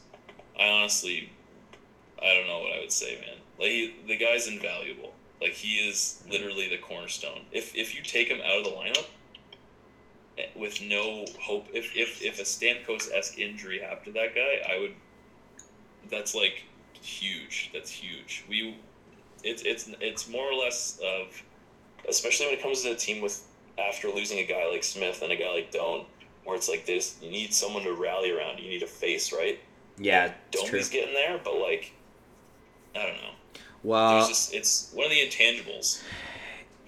[0.58, 1.32] I honestly,
[2.22, 3.38] I don't know what I would say, man.
[3.60, 5.14] Like he, the guy's invaluable.
[5.41, 7.41] Like he is literally the cornerstone.
[7.51, 9.06] If if you take him out of the lineup,
[10.38, 11.68] eh, with no hope.
[11.74, 14.93] If if if a Stamkos esque injury happened to that guy, I would.
[16.10, 16.64] That's like
[17.01, 17.72] huge.
[17.74, 18.45] That's huge.
[18.47, 18.78] We,
[19.43, 21.43] it's it's it's more or less of,
[22.08, 23.45] especially when it comes to a team with
[23.78, 26.06] after losing a guy like Smith and a guy like Doan,
[26.46, 28.60] where it's like this, you need someone to rally around.
[28.60, 29.60] You need a face, right?
[29.98, 31.91] Yeah, Doan's getting there, but like,
[32.96, 33.32] I don't know.
[33.84, 36.02] Well, just, it's one of the intangibles.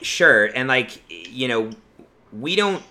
[0.01, 1.71] Sure, and like you know,
[2.31, 2.83] we don't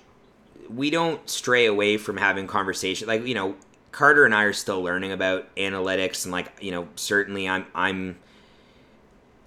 [0.69, 3.09] we don't stray away from having conversation.
[3.09, 3.57] Like you know,
[3.93, 8.19] Carter and I are still learning about analytics, and like you know, certainly I'm I'm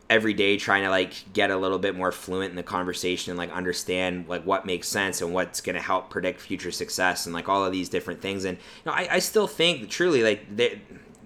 [0.10, 3.38] every day trying to like get a little bit more fluent in the conversation and
[3.38, 7.34] like understand like what makes sense and what's going to help predict future success and
[7.34, 8.43] like all of these different things.
[8.43, 10.72] And you know i, I still think truly like there,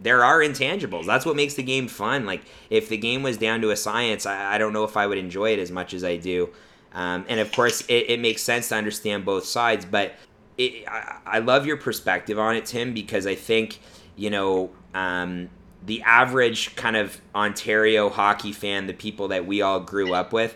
[0.01, 1.05] there are intangibles.
[1.05, 2.25] That's what makes the game fun.
[2.25, 5.07] Like if the game was down to a science I, I don't know if i
[5.07, 6.49] would enjoy it as much as i do.
[6.93, 9.83] Um, and of course, it, it, makes sense to understand both sides.
[9.83, 10.13] But
[10.59, 13.79] it, I, I, love your perspective on it, Tim, because I think,
[14.15, 15.49] you know, um,
[15.85, 20.55] the average kind of Ontario hockey fan, the people that we all grew up with,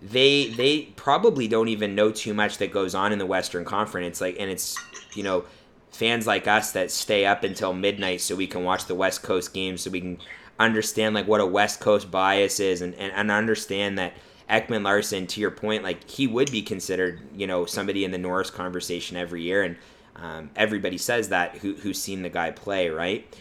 [0.00, 4.20] they they probably don't even know too much that goes on in the Western Conference.
[4.20, 4.76] Like, and it's
[5.14, 5.44] you know,
[5.90, 9.52] fans like us that stay up until midnight so we can watch the West Coast
[9.52, 10.18] games, so we can
[10.58, 14.14] understand like what a West Coast bias is, and and, and understand that
[14.48, 18.18] Ekman Larsson, to your point, like he would be considered, you know, somebody in the
[18.18, 19.76] Norris conversation every year, and
[20.16, 23.36] um, everybody says that who who's seen the guy play, right?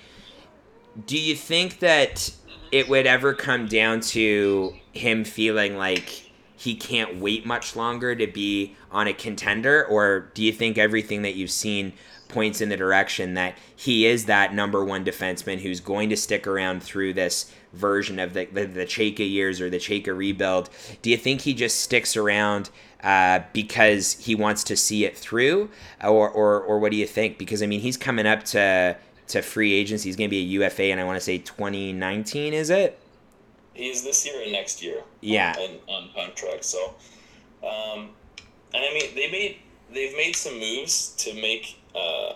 [1.06, 2.32] Do you think that
[2.72, 8.28] it would ever come down to him feeling like he can't wait much longer to
[8.28, 11.93] be on a contender, or do you think everything that you've seen
[12.28, 16.45] points in the direction that he is that number one defenseman who's going to stick
[16.45, 20.70] around through this version of the the, the Chayka years or the Chayka rebuild.
[21.02, 22.70] Do you think he just sticks around
[23.04, 25.70] uh, because he wants to see it through,
[26.04, 27.38] or, or or what do you think?
[27.38, 30.09] Because I mean, he's coming up to to free agency.
[30.09, 32.53] He's going to be a UFA, and I want to say 2019.
[32.53, 32.99] Is it?
[33.73, 35.03] He is this year and next year.
[35.21, 35.55] Yeah.
[35.59, 36.95] On, on contract, so.
[37.63, 38.09] Um,
[38.73, 39.57] and I mean, they made
[39.93, 42.34] they've made some moves to make uh,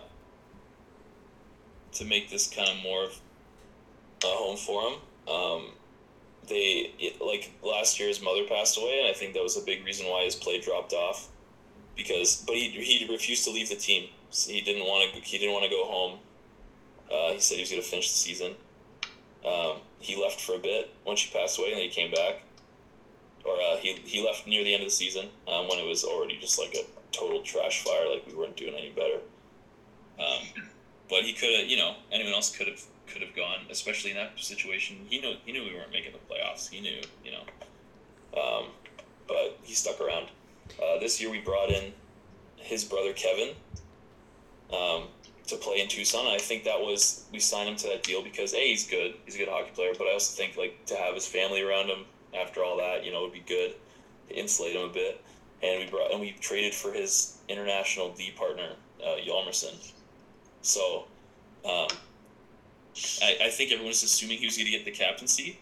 [1.93, 3.19] to make this kind of more of
[4.23, 4.93] a home for him.
[5.27, 5.71] Um,
[6.47, 9.85] they like last year his mother passed away, and I think that was a big
[9.85, 11.27] reason why his play dropped off.
[11.95, 14.09] Because, but he, he refused to leave the team.
[14.29, 15.21] So he didn't want to.
[15.21, 16.19] He didn't want to go home.
[17.12, 18.55] Uh, he said he was going to finish the season.
[19.45, 22.43] Um, he left for a bit when she passed away, and then he came back.
[23.43, 26.03] Or uh, he he left near the end of the season um, when it was
[26.03, 28.07] already just like a total trash fire.
[28.09, 29.20] Like we weren't doing any better.
[30.20, 30.66] Um,
[31.09, 34.18] but he could have, you know, anyone else could have could have gone, especially in
[34.18, 34.97] that situation.
[35.09, 36.70] He knew he knew we weren't making the playoffs.
[36.70, 38.39] He knew, you know.
[38.39, 38.66] Um,
[39.28, 40.28] but he stuck around.
[40.82, 41.93] Uh, this year we brought in
[42.57, 43.55] his brother Kevin
[44.72, 45.03] um,
[45.52, 46.28] to play in Tucson.
[46.28, 49.36] I think that was we signed him to that deal because a he's good, he's
[49.36, 52.06] a good hockey player, but I also think like to have his family around him
[52.39, 53.76] after all that, you know, would be good
[54.30, 55.24] to insulate him a bit.
[55.64, 58.72] And we brought and we traded for his international D partner,
[59.04, 59.91] uh, Hjalmarsson.
[60.64, 61.06] So,
[61.66, 61.88] um,
[63.22, 65.60] I, I think everyone's assuming he was going to get the captaincy,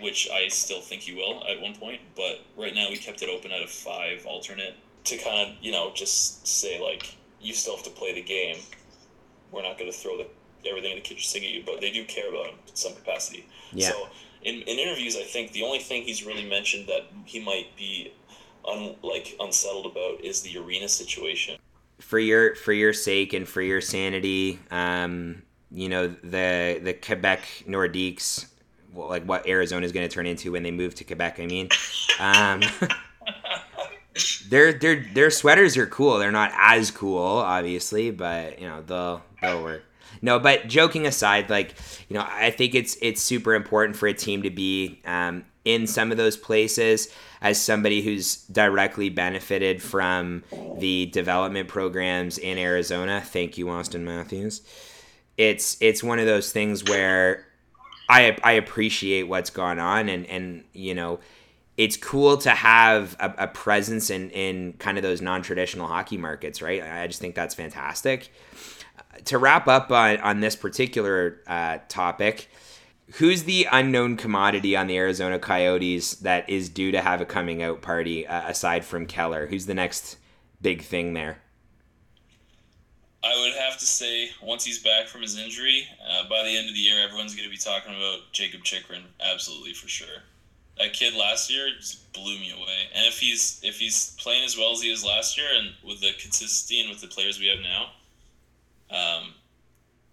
[0.00, 2.00] which I still think he will at one point.
[2.16, 4.74] But right now we kept it open at a five alternate
[5.04, 8.56] to kind of you know just say like you still have to play the game.
[9.50, 10.26] We're not going to throw the
[10.68, 12.94] everything in the kitchen sink at you, but they do care about him in some
[12.94, 13.46] capacity.
[13.72, 13.90] Yeah.
[13.90, 14.08] So
[14.42, 18.12] in, in interviews, I think the only thing he's really mentioned that he might be
[18.68, 21.58] un, like unsettled about is the arena situation.
[22.00, 27.64] For your for your sake and for your sanity, um, you know the the Quebec
[27.66, 28.46] Nordiques,
[28.94, 31.40] like what Arizona is going to turn into when they move to Quebec.
[31.40, 31.68] I mean,
[32.20, 32.62] um,
[34.48, 36.18] their their their sweaters are cool.
[36.18, 39.82] They're not as cool, obviously, but you know they'll they'll work.
[40.22, 41.74] No, but joking aside, like
[42.08, 45.86] you know, I think it's it's super important for a team to be um, in
[45.86, 47.08] some of those places.
[47.40, 50.42] As somebody who's directly benefited from
[50.78, 54.62] the development programs in Arizona, thank you, Auston Matthews.
[55.36, 57.46] It's it's one of those things where
[58.08, 61.20] I I appreciate what's gone on, and and you know
[61.78, 66.60] it's cool to have a, a, presence in, in kind of those non-traditional hockey markets,
[66.60, 66.82] right?
[66.82, 68.32] I just think that's fantastic.
[69.26, 72.50] To wrap up on, on this particular uh, topic,
[73.14, 77.62] who's the unknown commodity on the Arizona Coyotes that is due to have a coming
[77.62, 79.46] out party uh, aside from Keller?
[79.46, 80.18] Who's the next
[80.60, 81.38] big thing there?
[83.22, 86.68] I would have to say once he's back from his injury, uh, by the end
[86.68, 90.22] of the year, everyone's going to be talking about Jakob Chychrun, absolutely for sure
[90.78, 92.88] that kid last year just blew me away.
[92.94, 96.00] And if he's if he's playing as well as he is last year, and with
[96.00, 97.90] the consistency and with the players we have now,
[98.90, 99.34] um,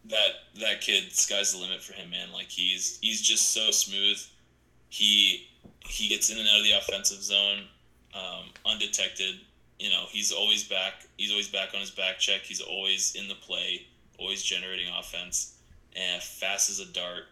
[0.05, 2.32] that that kid sky's the limit for him, man.
[2.34, 4.20] Like he's he's just so smooth.
[4.89, 5.47] He
[5.80, 7.63] he gets in and out of the offensive zone,
[8.13, 9.36] um, undetected.
[9.80, 11.05] You know, he's always back.
[11.18, 12.41] He's always back on his back check.
[12.41, 13.86] He's always in the play,
[14.18, 15.57] always generating offense,
[15.95, 17.24] and fast as a dart.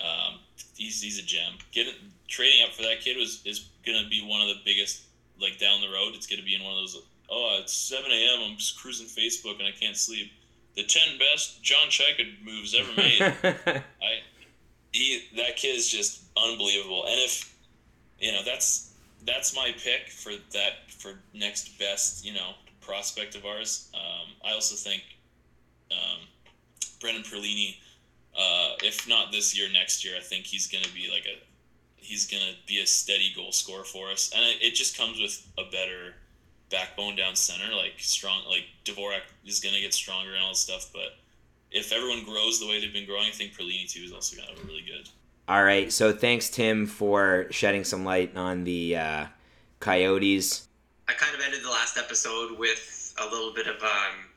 [0.00, 0.40] Um,
[0.76, 1.54] he's he's a gem.
[1.72, 1.94] Getting
[2.32, 5.02] trading up for that kid was is gonna be one of the biggest
[5.40, 6.14] like down the road.
[6.14, 7.02] It's gonna be in one of those.
[7.30, 8.40] Oh, it's seven a.m.
[8.42, 10.32] I'm just cruising Facebook and I can't sleep.
[10.74, 13.20] The ten best John Chayka moves ever made.
[14.02, 14.20] I
[14.92, 17.04] he that kid is just unbelievable.
[17.04, 17.54] And if
[18.18, 18.94] you know that's
[19.26, 23.90] that's my pick for that for next best you know prospect of ours.
[23.94, 25.02] Um, I also think
[25.92, 26.20] um,
[27.00, 27.76] Brendan Perlini
[28.36, 31.36] uh, if not this year, next year, I think he's going to be like a
[32.02, 35.20] he's going to be a steady goal scorer for us, and it, it just comes
[35.20, 36.14] with a better
[36.70, 40.60] backbone down center, like strong, like Dvorak is going to get stronger and all this
[40.60, 40.90] stuff.
[40.92, 41.16] But
[41.70, 44.48] if everyone grows the way they've been growing, I think Perlini too is also going
[44.48, 45.08] to be really good.
[45.48, 49.26] All right, so thanks Tim for shedding some light on the uh,
[49.80, 50.68] Coyotes.
[51.08, 54.30] I kind of ended the last episode with a little bit of um,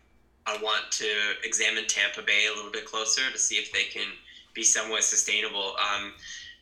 [0.47, 1.07] I want to
[1.43, 4.07] examine Tampa Bay a little bit closer to see if they can
[4.53, 5.75] be somewhat sustainable.
[5.77, 6.13] Um,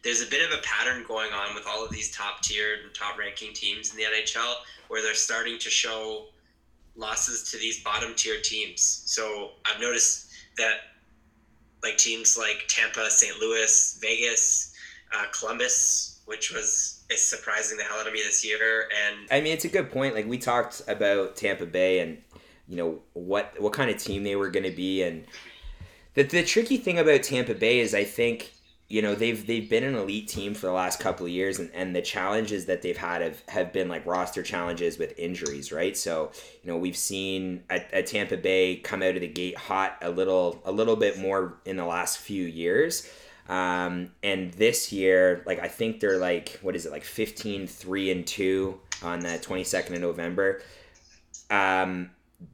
[0.04, 2.94] there's a bit of a pattern going on with all of these top tiered and
[2.94, 4.54] top ranking teams in the NHL
[4.90, 6.26] where they're starting to show
[6.96, 9.04] losses to these bottom tier teams.
[9.06, 10.76] So I've noticed that
[11.82, 13.40] like teams like Tampa, St.
[13.40, 14.74] Louis, Vegas,
[15.16, 18.90] uh, Columbus, which was is surprising the hell out of me this year.
[19.06, 20.16] And I mean, it's a good point.
[20.16, 22.22] Like we talked about Tampa Bay and
[22.68, 25.26] you know what what kind of team they were going to be and
[26.14, 28.54] the, the tricky thing about Tampa Bay is I think
[28.90, 31.72] you know they've they've been an elite team for the last couple of years and,
[31.74, 35.96] and the challenges that they've had have, have been like roster challenges with injuries right?
[35.98, 36.32] So
[36.64, 40.10] you know we've seen a, a Tampa Bay come out of the gate hot a
[40.10, 43.10] little a little bit more in the last few years.
[43.50, 48.12] Um, and this year like I think they're like what is it like 15 3
[48.12, 50.62] and 2 on the 22nd of November.
[51.50, 52.12] Um,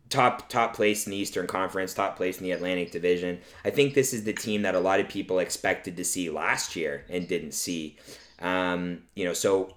[0.09, 3.39] top top place in the Eastern Conference, top place in the Atlantic Division.
[3.63, 6.75] I think this is the team that a lot of people expected to see last
[6.75, 7.97] year and didn't see.
[8.39, 9.75] Um, you know, so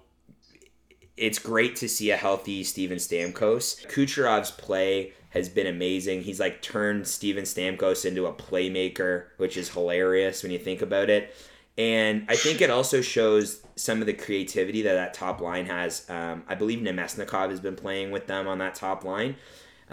[1.17, 3.85] it's great to see a healthy Steven Stamkos.
[3.87, 6.21] Kucherov's play has been amazing.
[6.21, 11.09] He's like turned Steven Stamkos into a playmaker, which is hilarious when you think about
[11.09, 11.35] it.
[11.77, 16.07] And I think it also shows some of the creativity that that top line has.
[16.09, 19.35] Um, I believe Namestnikov has been playing with them on that top line.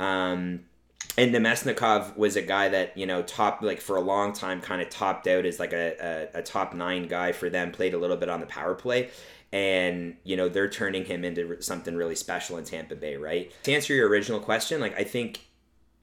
[0.00, 0.62] Um,
[1.16, 4.82] and Namestnikov was a guy that, you know, top, like for a long time, kind
[4.82, 7.98] of topped out as like a, a, a top nine guy for them, played a
[7.98, 9.10] little bit on the power play
[9.52, 13.52] and you know they're turning him into something really special in Tampa Bay, right?
[13.64, 15.40] To answer your original question, like I think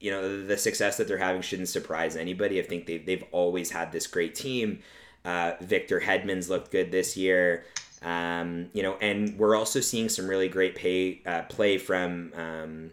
[0.00, 2.60] you know the success that they're having shouldn't surprise anybody.
[2.60, 4.80] I think they've they've always had this great team.
[5.24, 7.64] Uh, Victor Hedman's looked good this year.
[8.00, 12.90] Um, you know, and we're also seeing some really great pay uh, play from um,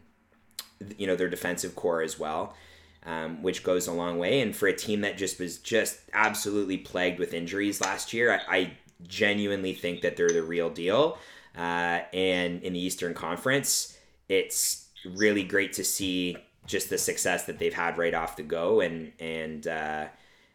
[0.97, 2.55] you know their defensive core as well.
[3.03, 4.41] Um, which goes a long way.
[4.41, 8.57] And for a team that just was just absolutely plagued with injuries last year, I,
[8.57, 8.71] I
[9.07, 11.19] genuinely think that they're the real deal.
[11.55, 13.95] Uh, and in the Eastern Conference,
[14.27, 18.81] it's really great to see just the success that they've had right off the go.
[18.81, 20.07] And and uh,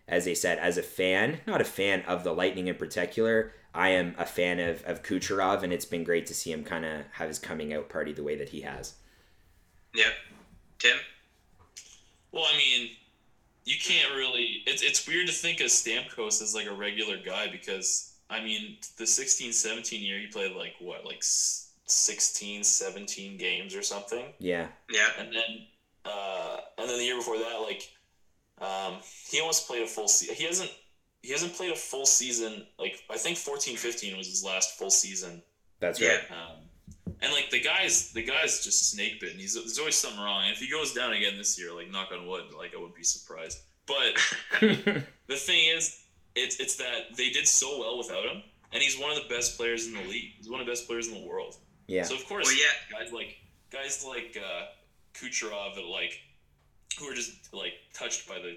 [0.08, 3.90] as they said, as a fan, not a fan of the Lightning in particular, I
[3.90, 7.04] am a fan of, of Kucherov, and it's been great to see him kind of
[7.12, 8.94] have his coming out party the way that he has.
[9.94, 10.12] Yep.
[10.78, 10.96] Tim?
[12.32, 12.90] Well, I mean,
[13.64, 14.62] you can't really.
[14.66, 18.76] It's, it's weird to think of Stamkos as like a regular guy because I mean,
[18.96, 24.26] the 16 17 year, he played like what, like 16, 17 games or something?
[24.38, 24.68] Yeah.
[24.88, 25.08] Yeah.
[25.18, 25.66] And then,
[26.04, 27.90] uh, and then the year before that, like,
[28.60, 30.36] um, he almost played a full season.
[30.36, 30.70] He hasn't,
[31.22, 32.64] he hasn't played a full season.
[32.78, 35.42] Like, I think 14 15 was his last full season.
[35.80, 36.20] That's right.
[36.30, 36.56] Um,
[37.06, 39.38] and like the guy's, the guy's just snake bitten.
[39.38, 40.44] He's there's always something wrong.
[40.44, 42.96] And if he goes down again this year, like knock on wood, like I wouldn't
[42.96, 43.58] be surprised.
[43.86, 44.14] But
[44.60, 48.42] the thing is, it's it's that they did so well without him,
[48.72, 50.32] and he's one of the best players in the league.
[50.38, 51.56] He's one of the best players in the world.
[51.88, 52.04] yeah.
[52.04, 52.98] So of course, Well, yeah.
[53.00, 53.36] guys like
[53.72, 54.66] guys like uh,
[55.14, 56.20] Kucherov, that like
[56.98, 58.56] who are just like touched by the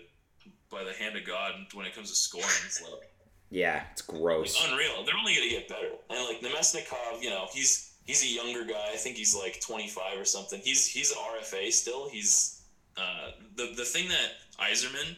[0.69, 2.45] by the hand of God when it comes to scoring.
[2.65, 3.09] It's like,
[3.49, 3.83] Yeah.
[3.91, 4.63] It's like gross.
[4.69, 5.03] unreal.
[5.05, 5.89] They're only gonna get better.
[6.09, 8.89] And like Namestnikov, you know, he's he's a younger guy.
[8.91, 10.59] I think he's like 25 or something.
[10.63, 12.09] He's he's an RFA still.
[12.09, 12.61] He's
[12.97, 15.15] uh, the the thing that Yzerman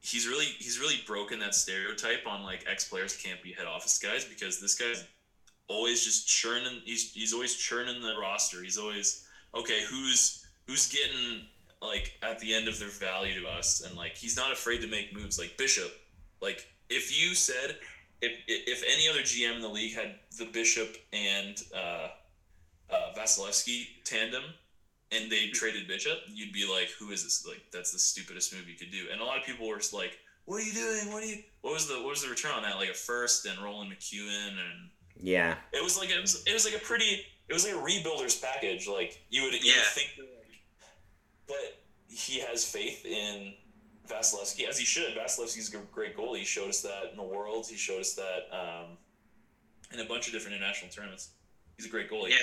[0.00, 3.98] he's really he's really broken that stereotype on like ex players can't be head office
[3.98, 5.04] guys because this guy's
[5.68, 8.62] always just churning he's he's always churning the roster.
[8.62, 11.42] He's always okay, who's who's getting
[11.80, 14.88] like at the end of their value to us and like he's not afraid to
[14.88, 15.92] make moves like Bishop.
[16.40, 17.76] Like if you said
[18.20, 22.08] if if any other GM in the league had the Bishop and uh,
[22.90, 24.42] uh, Vasilevskiy tandem,
[25.12, 27.46] and they traded Bishop, you'd be like, "Who is this?
[27.46, 29.92] Like, that's the stupidest move you could do." And a lot of people were just
[29.94, 31.12] like, "What are you doing?
[31.12, 31.42] What are you?
[31.62, 32.76] What was the what was the return on that?
[32.76, 34.90] Like a first and Roland McEwen, and
[35.20, 35.56] Yeah.
[35.72, 38.36] it was like it was it was like a pretty it was like a rebuilder's
[38.38, 38.88] package.
[38.88, 39.76] Like you would you Yeah.
[39.76, 40.26] would think, that,
[41.46, 43.54] but he has faith in
[44.08, 45.14] Vasilevskiy as he should.
[45.16, 46.38] Vasilevskiy's a great goalie.
[46.38, 47.66] He showed us that in the world.
[47.68, 48.96] He showed us that um,
[49.92, 51.30] in a bunch of different international tournaments.
[51.76, 52.30] He's a great goalie.
[52.30, 52.36] Yeah.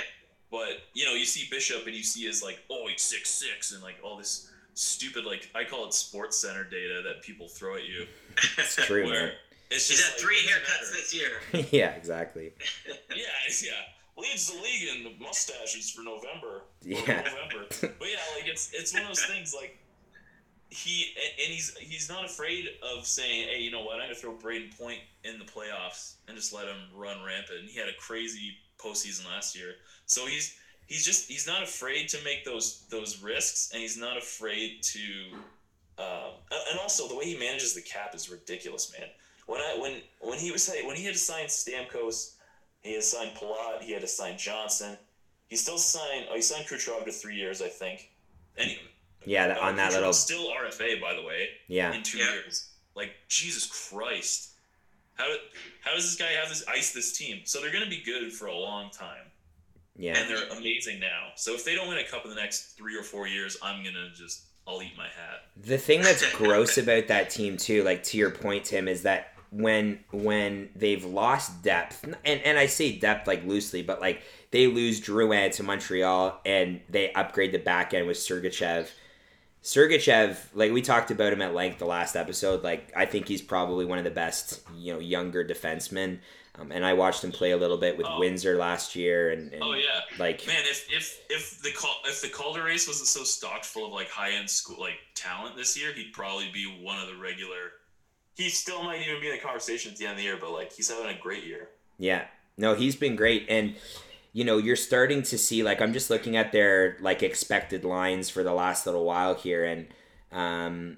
[0.51, 3.72] But you know, you see Bishop and you see his like, oh, he's six six
[3.74, 7.76] and like all this stupid like I call it sports center data that people throw
[7.76, 8.05] at you.
[8.57, 9.32] It's true, where man.
[9.72, 10.93] it's He's had like, three haircuts matter.
[10.93, 11.66] this year.
[11.72, 12.51] yeah, exactly.
[13.09, 13.72] Yeah, it's- yeah.
[14.18, 16.61] Leads the league in the mustaches for November.
[16.82, 16.99] Yeah.
[16.99, 17.66] November.
[17.82, 19.78] But yeah, like it's it's one of those things like
[20.70, 21.13] he
[21.43, 23.95] and he's he's not afraid of saying, hey, you know what?
[23.95, 27.59] I'm gonna throw Brayden Point in the playoffs and just let him run rampant.
[27.59, 30.55] And he had a crazy postseason last year, so he's
[30.88, 34.99] he's just he's not afraid to make those those risks, and he's not afraid to.
[35.97, 36.34] Um,
[36.72, 39.07] and also the way he manages the cap is ridiculous, man.
[39.45, 42.36] When I when when he was when he had to sign Stamkos,
[42.82, 44.97] he had to sign Palat, he had to sign Johnson.
[45.47, 46.26] He still signed.
[46.30, 48.09] Oh, he signed Kucherov to three years, I think.
[48.57, 48.80] He-
[49.26, 50.13] Yeah, that, on that little.
[50.13, 51.93] still RFA, by the way, Yeah.
[51.93, 52.32] in two Yeah.
[52.34, 52.69] years.
[52.95, 54.51] Like Jesus Christ,
[55.15, 55.26] how
[55.82, 57.41] how does this guy have this ice this team?
[57.45, 59.32] So they're gonna be good for a long time,
[59.97, 60.17] Yeah.
[60.17, 61.32] and they're amazing now.
[61.36, 63.84] So if they don't win a cup in the next three or four years, I'm
[63.84, 65.43] gonna just I'll eat my hat.
[65.57, 69.34] The thing that's gross about that team too, like to your point, Tim, is that
[69.51, 74.67] when when they've lost depth, and and I say depth like loosely, but like they
[74.67, 78.89] lose Drouin to Montreal and they upgrade the back end with Sergachev.
[79.66, 83.41] Sergachev, like we talked about him at length the last episode, like I think he's
[83.41, 86.20] probably one of the best, you know, younger defensemen.
[86.57, 88.20] Um, and I watched him play a little bit with Oh.
[88.20, 90.63] Windsor last year, and, and Oh yeah, like man.
[90.66, 91.72] If if if the
[92.05, 95.57] if the Calder race wasn't so stocked full of like high end school like talent
[95.57, 97.72] this year, he'd probably be one of the regular.
[98.36, 100.51] He still might even be in the conversation at the end of the year, but
[100.51, 101.70] like he's having a great year.
[101.97, 102.26] Yeah.
[102.55, 103.47] No, he's been great.
[103.49, 103.76] And,
[104.36, 108.29] you know, you're starting to see like I'm just looking at their like expected lines
[108.29, 109.88] for the last little while here, and
[110.29, 110.97] um,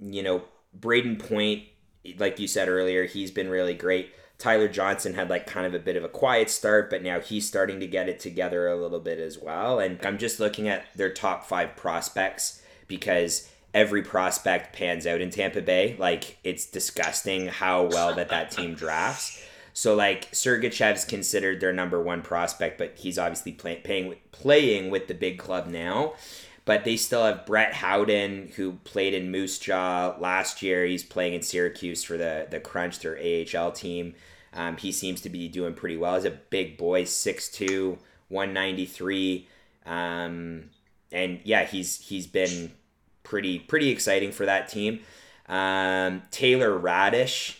[0.00, 0.44] you know,
[0.76, 1.64] Brayden Point,
[2.16, 4.14] like you said earlier, he's been really great.
[4.38, 7.46] Tyler Johnson had like kind of a bit of a quiet start, but now he's
[7.46, 9.80] starting to get it together a little bit as well.
[9.80, 15.28] And I'm just looking at their top five prospects because every prospect pans out in
[15.28, 15.94] Tampa Bay.
[15.98, 19.44] Like it's disgusting how well that that team drafts.
[19.78, 25.06] So like Sergachev's considered their number one prospect, but he's obviously play, paying, playing with
[25.06, 26.14] the big club now.
[26.64, 30.84] But they still have Brett Howden, who played in Moose Jaw last year.
[30.84, 34.16] He's playing in Syracuse for the the Crunch, their AHL team.
[34.52, 36.16] Um, he seems to be doing pretty well.
[36.16, 37.98] He's a big boy, 6'2",
[38.30, 39.46] 193.
[39.86, 40.70] Um,
[41.12, 42.72] and yeah, he's he's been
[43.22, 45.02] pretty pretty exciting for that team.
[45.46, 47.58] Um, Taylor Raddysh,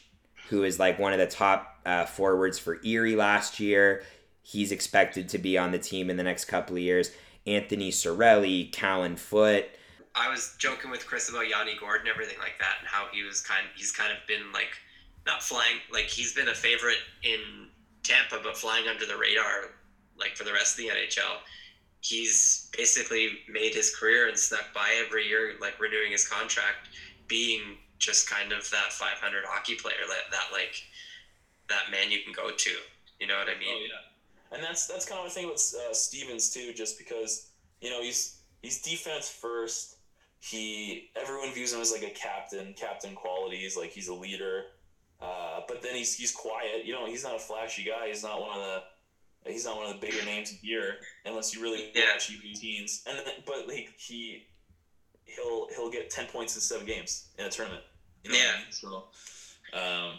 [0.49, 4.03] who is like one of the top uh, forwards for Erie last year,
[4.43, 7.11] he's expected to be on the team in the next couple of years.
[7.47, 9.71] Anthony Cirelli, Callan Foote.
[10.15, 13.23] I was joking with Chris about Yanni Gourde and everything like that, and how he
[13.23, 13.63] was kind.
[13.75, 14.69] He's kind of been like
[15.27, 17.69] not flying like he's been a favorite in
[18.03, 19.73] Tampa, but flying under the radar
[20.19, 21.39] like for the rest of the NHL.
[22.01, 26.89] He's basically made his career and snuck by every year, like renewing his contract,
[27.29, 30.83] being just kind of that 500 hockey player that, that like
[31.69, 32.71] that man you can go to.
[33.21, 33.69] You know what I mean?
[33.75, 37.51] Oh yeah, and that's that's kind of the thing with uh, Stevens too, just because
[37.81, 39.97] you know he's he's defense first.
[40.41, 44.65] He everyone views him as like a captain, captain qualities, like he's a leader.
[45.21, 46.85] Uh, but then he's he's quiet.
[46.85, 48.07] You know, he's not a flashy guy.
[48.07, 51.61] He's not one of the he's not one of the bigger names here unless you
[51.61, 52.13] really Yeah.
[52.13, 53.05] watch U18s.
[53.09, 54.47] And then, but like he
[55.25, 57.83] he'll he'll get ten points in seven games in a tournament.
[58.23, 58.53] You know Yeah.
[58.71, 59.05] So,
[59.73, 60.13] um,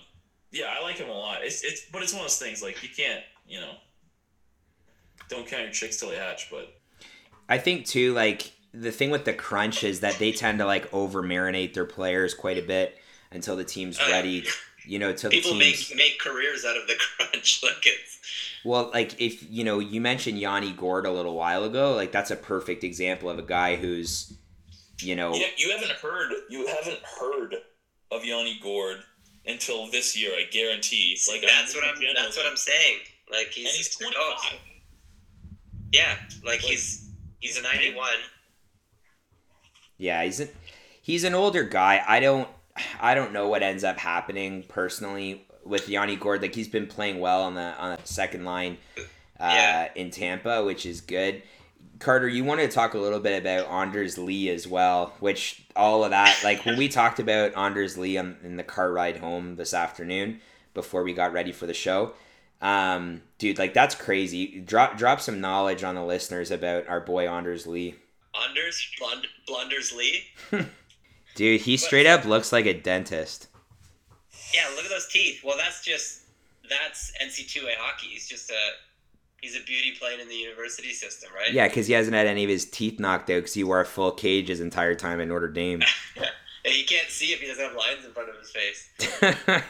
[0.51, 1.39] yeah, I like him a lot.
[1.43, 3.73] It's it's but it's one of those things like you can't you know
[5.29, 6.49] don't count your chicks till they hatch.
[6.49, 6.73] But
[7.47, 10.91] I think too, like the thing with the crunch is that they tend to like
[10.93, 12.97] over marinate their players quite a bit
[13.31, 14.11] until the team's yeah.
[14.11, 14.45] ready.
[14.85, 17.61] You know, till the People team's make make careers out of the crunch.
[17.61, 18.19] Like it's
[18.65, 21.93] well, like if you know, you mentioned Yanni Gourde a little while ago.
[21.93, 24.33] Like that's a perfect example of a guy who's,
[24.99, 27.55] you know, you, you haven't heard you haven't heard
[28.11, 29.03] of Yanni Gourde
[29.49, 30.31] until this year.
[30.31, 31.17] I guarantee.
[31.31, 31.95] Like that's what I'm.
[31.95, 32.13] generally.
[32.15, 32.97] That's what I'm saying.
[33.31, 34.59] Like he's, And he's twenty oh, five.
[35.91, 38.07] yeah, like he's he's a 91.
[39.97, 40.49] Yeah, he's an
[41.01, 42.01] he's an older guy.
[42.07, 42.47] I don't
[42.99, 46.41] I don't know what ends up happening personally with Yanni Gourde.
[46.41, 49.01] Like he's been playing well on the on the second line uh,
[49.39, 49.89] Yeah.
[49.95, 51.43] in Tampa, which is good.
[51.99, 56.03] Carter, you wanted to talk a little bit about Anders Lee as well, which all
[56.03, 59.57] of that, like when we talked about Anders Lee on, in the car ride home
[59.57, 60.39] this afternoon
[60.73, 62.13] before we got ready for the show,
[62.61, 64.59] um, dude, like that's crazy.
[64.61, 67.95] Drop drop some knowledge on the listeners about our boy Anders Lee.
[68.47, 70.23] Anders Blund, Blunders Lee.
[71.35, 73.47] Dude, he straight up looks like a dentist.
[74.53, 75.41] Yeah, look at those teeth.
[75.43, 76.23] Well, that's just
[76.69, 78.07] that's NC2A hockey.
[78.07, 78.71] He's just a
[79.41, 81.53] he's a beauty playing in the university system, right?
[81.53, 83.85] Yeah, because he hasn't had any of his teeth knocked out because he wore a
[83.85, 85.81] full cage his entire time at Notre Dame.
[86.65, 88.89] And you can't see if he doesn't have lines in front of his face.
[89.21, 89.63] But, um,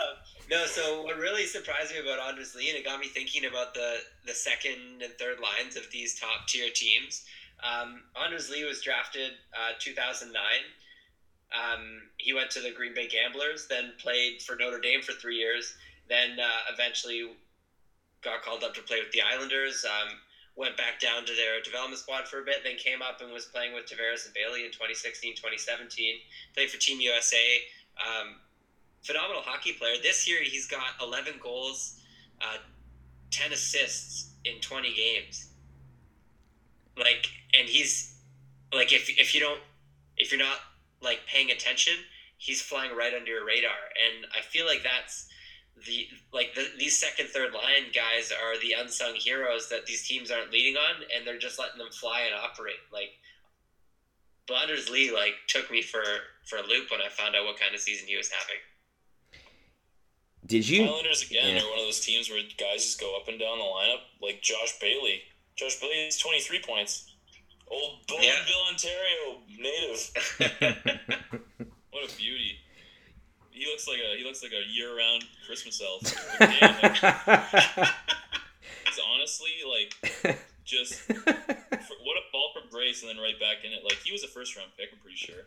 [0.50, 3.74] no, so what really surprised me about Anders Lee, and it got me thinking about
[3.74, 7.24] the the second and third lines of these top tier teams.
[7.62, 10.42] Um, Anders Lee was drafted uh, 2009.
[11.52, 15.36] Um, he went to the Green Bay Gamblers, then played for Notre Dame for three
[15.36, 15.76] years,
[16.08, 17.30] then uh, eventually
[18.22, 19.84] got called up to play with the Islanders.
[19.84, 20.18] Um,
[20.56, 23.46] went back down to their development squad for a bit, then came up and was
[23.46, 26.16] playing with Tavares and Bailey in 2016, 2017.
[26.54, 27.58] Played for Team USA.
[27.96, 28.36] Um,
[29.02, 29.94] phenomenal hockey player.
[30.02, 32.00] This year he's got 11 goals,
[32.40, 32.58] uh,
[33.30, 35.48] 10 assists in 20 games.
[36.98, 37.26] Like,
[37.58, 38.18] and he's
[38.72, 39.60] like, if if you don't,
[40.18, 40.58] if you're not
[41.00, 41.94] like paying attention,
[42.36, 43.70] he's flying right under your radar.
[43.96, 45.28] And I feel like that's
[45.86, 50.30] the like the, these second, third line guys are the unsung heroes that these teams
[50.30, 52.76] aren't leading on, and they're just letting them fly and operate.
[52.92, 53.10] Like
[54.46, 56.02] Blunders Lee, like took me for
[56.46, 58.60] for a loop when I found out what kind of season he was having.
[60.46, 60.84] Did you?
[60.84, 61.62] Islanders again Yeah.
[61.62, 64.42] are one of those teams where guys just go up and down the lineup, like
[64.42, 65.22] Josh Bailey.
[65.56, 67.08] Josh Bailey has twenty three points.
[67.68, 70.98] Old Bowmanville, Ontario native.
[71.92, 72.56] What a beauty.
[73.52, 76.02] He looks like a he looks like a year round Christmas elf.
[76.40, 77.88] Like, damn, like,
[78.86, 83.72] he's honestly like just for, what a ball from grace and then right back in
[83.72, 83.84] it.
[83.84, 85.44] Like he was a first round pick, I'm pretty sure,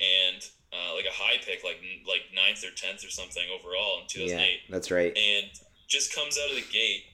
[0.00, 0.42] and
[0.72, 4.40] uh, like a high pick, like like ninth or tenth or something overall in 2008
[4.40, 5.16] yeah, that's right.
[5.16, 5.46] and
[5.88, 7.04] just comes out of the gate.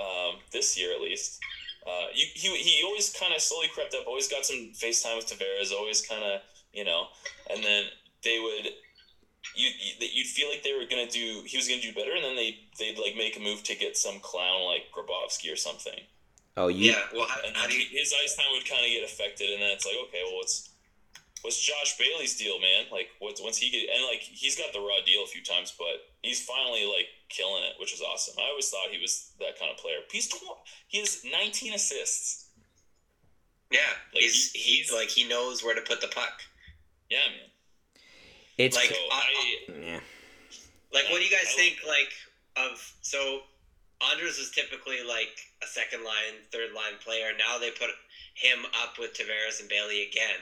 [0.00, 1.40] Um, this year at least.
[1.86, 4.06] Uh, you, he he always kind of slowly crept up.
[4.06, 5.72] Always got some FaceTime with Tavares.
[5.72, 6.40] Always kind of
[6.72, 7.06] you know,
[7.52, 7.84] and then
[8.24, 8.72] they would.
[9.54, 9.68] You,
[9.98, 11.42] you'd feel like they were gonna do.
[11.46, 13.96] He was gonna do better, and then they they'd like make a move to get
[13.96, 15.98] some clown like Grabovski or something.
[16.56, 17.00] Oh, you, Yeah.
[17.14, 17.86] Well, how, And how do you?
[17.90, 20.68] his ice time would kind of get affected, and then it's like, okay, well, what's
[21.42, 22.84] what's Josh Bailey's deal, man?
[22.92, 25.72] Like, what's once he get and like he's got the raw deal a few times,
[25.76, 28.34] but he's finally like killing it, which is awesome.
[28.38, 29.98] I always thought he was that kind of player.
[30.12, 32.46] He's tw- he has 19 assists.
[33.70, 33.80] Yeah,
[34.12, 36.42] Like, he's he- he he's- like he knows where to put the puck.
[37.08, 37.49] Yeah, man.
[38.66, 39.24] It's like- So I,
[39.80, 40.00] yeah.
[40.92, 41.78] Like, what do you guys I think?
[41.86, 42.12] Like
[42.56, 43.42] of so,
[44.10, 45.32] Anders is typically like
[45.62, 47.30] a second line, third line player.
[47.38, 47.90] Now they put
[48.34, 50.40] him up with Tavares and Bailey again.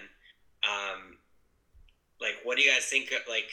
[0.64, 1.18] Um,
[2.20, 3.12] like, what do you guys think?
[3.12, 3.50] of, Like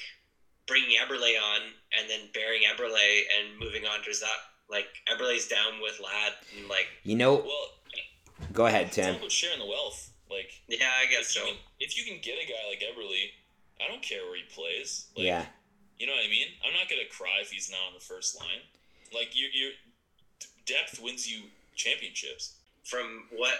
[0.67, 1.61] bringing Eberle on
[1.99, 2.95] and then burying Eberle
[3.37, 4.41] and moving Anders up.
[4.69, 7.69] Like Eberle's down with Ladd and like You know, well,
[8.53, 9.11] go ahead, it's Tim.
[9.13, 10.11] all about sharing the wealth.
[10.29, 11.39] Like, yeah, I guess if so.
[11.41, 13.29] you, can, if you can get a guy like Eberle,
[13.83, 15.07] I don't care where he plays.
[15.15, 15.45] Like, Yeah.
[15.97, 16.47] You know what I mean?
[16.65, 18.61] I'm not gonna cry if he's not on the first line.
[19.13, 19.71] Like you, you
[20.65, 21.43] depth wins you
[21.75, 22.55] championships.
[22.83, 23.53] From what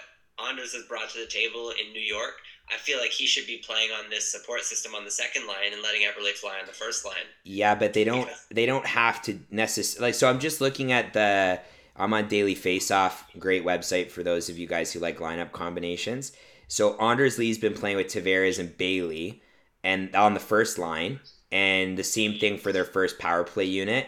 [0.48, 2.34] Anders has brought to the table in New York,
[2.72, 5.72] I feel like he should be playing on this support system on the second line
[5.72, 7.24] and letting Eberle fly on the first line.
[7.44, 10.92] Yeah, but they don't Because- they don't have to necessarily like so I'm just looking
[10.92, 11.60] at the
[11.98, 16.32] I'm on Daily Faceoff, great website for those of you guys who like lineup combinations.
[16.68, 19.40] So Anders Lee's been playing with Tavares and Bailey
[19.84, 21.20] and on the first line
[21.52, 24.06] and the same thing for their first power play unit.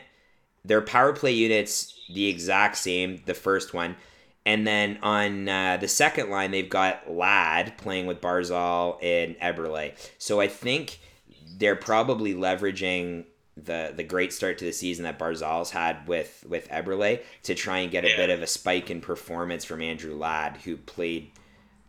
[0.64, 3.96] Their power play units the exact same, the first one.
[4.44, 9.92] And then on uh, the second line, they've got Ladd playing with Barzal and Eberle.
[10.18, 11.00] So I think
[11.58, 13.24] they're probably leveraging
[13.56, 17.78] the the great start to the season that Barzal's had with with Eberle to try
[17.78, 18.16] and get a Yeah.
[18.16, 21.32] bit of a spike in performance from Andrew Ladd, who played,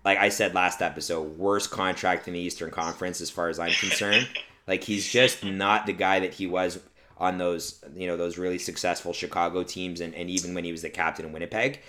[0.10, 3.72] like I said last episode, worst contract in the Eastern Conference as far as I'm
[3.74, 4.28] concerned.
[4.68, 6.80] like he's just not the guy that he was
[7.18, 10.82] on those you know those really successful Chicago teams and, and even when he was
[10.82, 11.80] the captain in Winnipeg.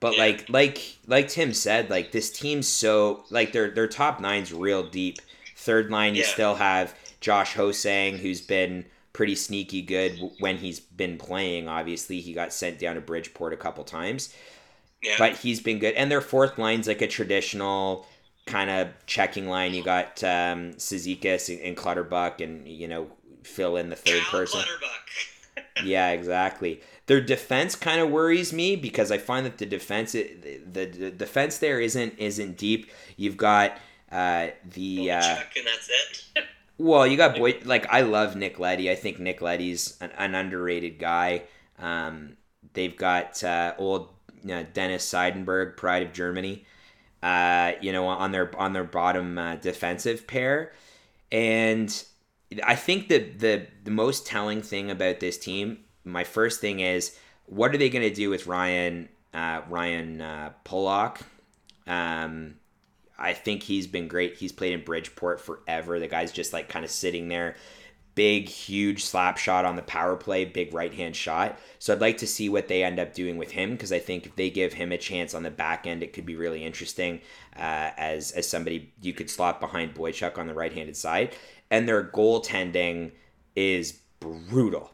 [0.00, 0.24] But Yeah.
[0.24, 4.82] like like like Tim said, like this team's so like their their top nine's real
[4.82, 5.18] deep.
[5.56, 8.84] Third line, you still have Josh Ho-Sang, who's been
[9.14, 11.68] pretty sneaky good when he's been playing.
[11.68, 14.34] Obviously, he got sent down to Bridgeport a couple times,
[15.04, 15.16] Yeah.
[15.18, 15.94] but he's been good.
[15.94, 18.06] And their fourth line's like a traditional
[18.46, 19.74] kind of checking line.
[19.74, 23.08] You got um, Cizikas and, Clutterbuck, and you know
[23.42, 24.60] fill in the third Cal person.
[25.84, 26.80] Yeah, exactly.
[27.06, 31.10] Their defense kind of worries me because I find that the defense the, the, the
[31.10, 32.90] defense there isn't isn't deep.
[33.16, 33.78] You've got
[34.10, 35.90] uh, the uh, and that's
[36.36, 36.44] it.
[36.78, 38.90] well, you got boy like I love Nick Leddy.
[38.90, 41.42] I think Nick Leddy's an, an underrated guy.
[41.78, 42.36] Um,
[42.72, 44.08] they've got uh, old
[44.48, 46.64] know, Dennis Seidenberg, pride of Germany.
[47.22, 50.72] Uh, you know, on their on their bottom uh, defensive pair,
[51.32, 52.04] and
[52.62, 57.16] I think that the the most telling thing about this team, my first thing is,
[57.46, 61.20] what are they going to do with Ryan uh, Ryan uh, Pulock?
[61.86, 62.56] Um,
[63.18, 64.36] I think he's been great.
[64.36, 65.98] He's played in Bridgeport forever.
[65.98, 67.56] The guy's just like kind of sitting there.
[68.14, 71.58] Big, huge slap shot on the power play, big right hand shot.
[71.78, 74.26] So I'd like to see what they end up doing with him because I think
[74.26, 77.20] if they give him a chance on the back end, it could be really interesting
[77.56, 81.34] uh, as as somebody you could slot behind Boychuk on the right handed side.
[81.70, 83.12] And their goaltending
[83.56, 84.92] is brutal.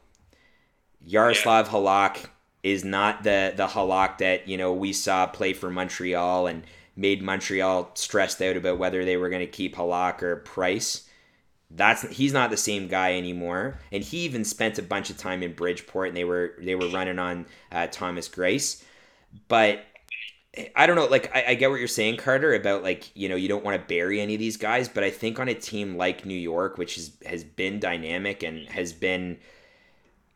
[1.05, 2.27] Yaroslav Halak
[2.63, 6.63] is not the the Halak that you know we saw play for Montreal and
[6.97, 11.09] made Montreal stressed out about whether they were going to keep Halak or Price.
[11.71, 15.43] That's he's not the same guy anymore, and he even spent a bunch of time
[15.43, 18.83] in Bridgeport, and they were they were running on uh, Thomas Greiss,
[19.49, 19.85] but
[20.75, 21.07] I don't know.
[21.07, 23.81] Like I, I get what you're saying, Carter, about like you know you don't want
[23.81, 26.77] to bury any of these guys, but I think on a team like New York,
[26.77, 29.39] which has has been dynamic and has been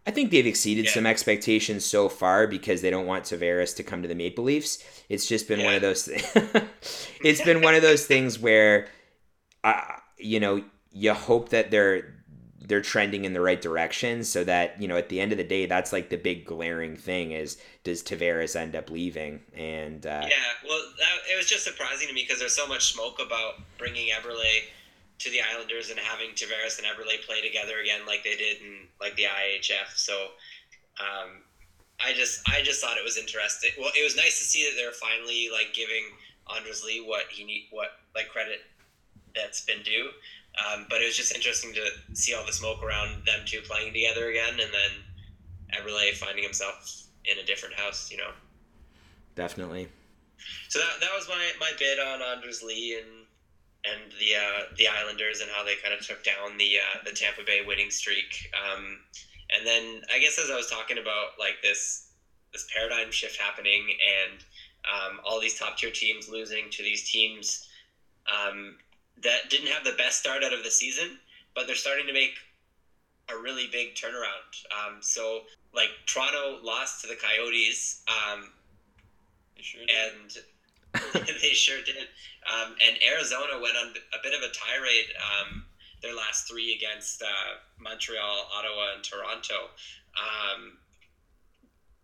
[0.07, 0.91] I think they've exceeded Yeah.
[0.93, 4.79] some expectations so far because they don't want Tavares to come to the Maple Leafs.
[5.09, 6.05] It's just been one of those.
[6.07, 6.65] Things.
[7.25, 8.87] It's been one of those things where,
[9.65, 10.63] I, you know,
[10.95, 12.15] you hope that they're
[12.67, 15.45] they're trending in the right direction, so that you know at the end of the
[15.45, 19.41] day, that's like the big glaring thing is does Tavares end up leaving?
[19.55, 22.95] And uh, Yeah, well, that, it was just surprising to me because there's so much
[22.95, 24.63] smoke about bringing Eberle
[25.19, 28.89] to the Islanders and having Tavares and Eberle play together again, like they did in
[29.01, 29.97] like the IHF.
[29.97, 30.29] So,
[31.01, 31.43] um,
[32.01, 33.71] I just I just thought it was interesting.
[33.79, 36.05] Well, it was nice to see that they're finally like giving
[36.55, 38.61] Anders Lee what he need, what like credit
[39.35, 40.11] that's been due.
[40.55, 43.93] Um, but it was just interesting to see all the smoke around them two playing
[43.93, 48.11] together again, and then Eberle finding himself in a different house.
[48.11, 48.31] You know.
[49.35, 49.89] definitely.
[50.69, 53.25] So that, that was my, my bid on Anders Lee and
[53.85, 57.13] and the uh, the Islanders and how they kind of took down the uh, the
[57.13, 58.51] Tampa Bay winning streak.
[58.55, 59.01] Um,
[59.57, 62.13] and then I guess as I was talking about like this
[62.53, 64.41] this paradigm shift happening and
[64.87, 67.69] um, all these top tier teams losing to these teams
[68.31, 68.77] um,
[69.23, 71.19] that didn't have the best start out of the season,
[71.55, 72.35] but they're starting to make
[73.31, 74.53] a really big turnaround.
[74.71, 75.43] Um, so
[75.75, 78.03] like Toronto lost to the Coyotes.
[78.09, 78.51] Um,
[79.57, 80.39] They sure and
[81.27, 81.97] they sure did.
[82.45, 85.65] Um, and Arizona went on a bit of a tirade um,
[86.03, 89.73] their last three against uh, Montreal, Ottawa, and Toronto.
[90.15, 90.77] Um,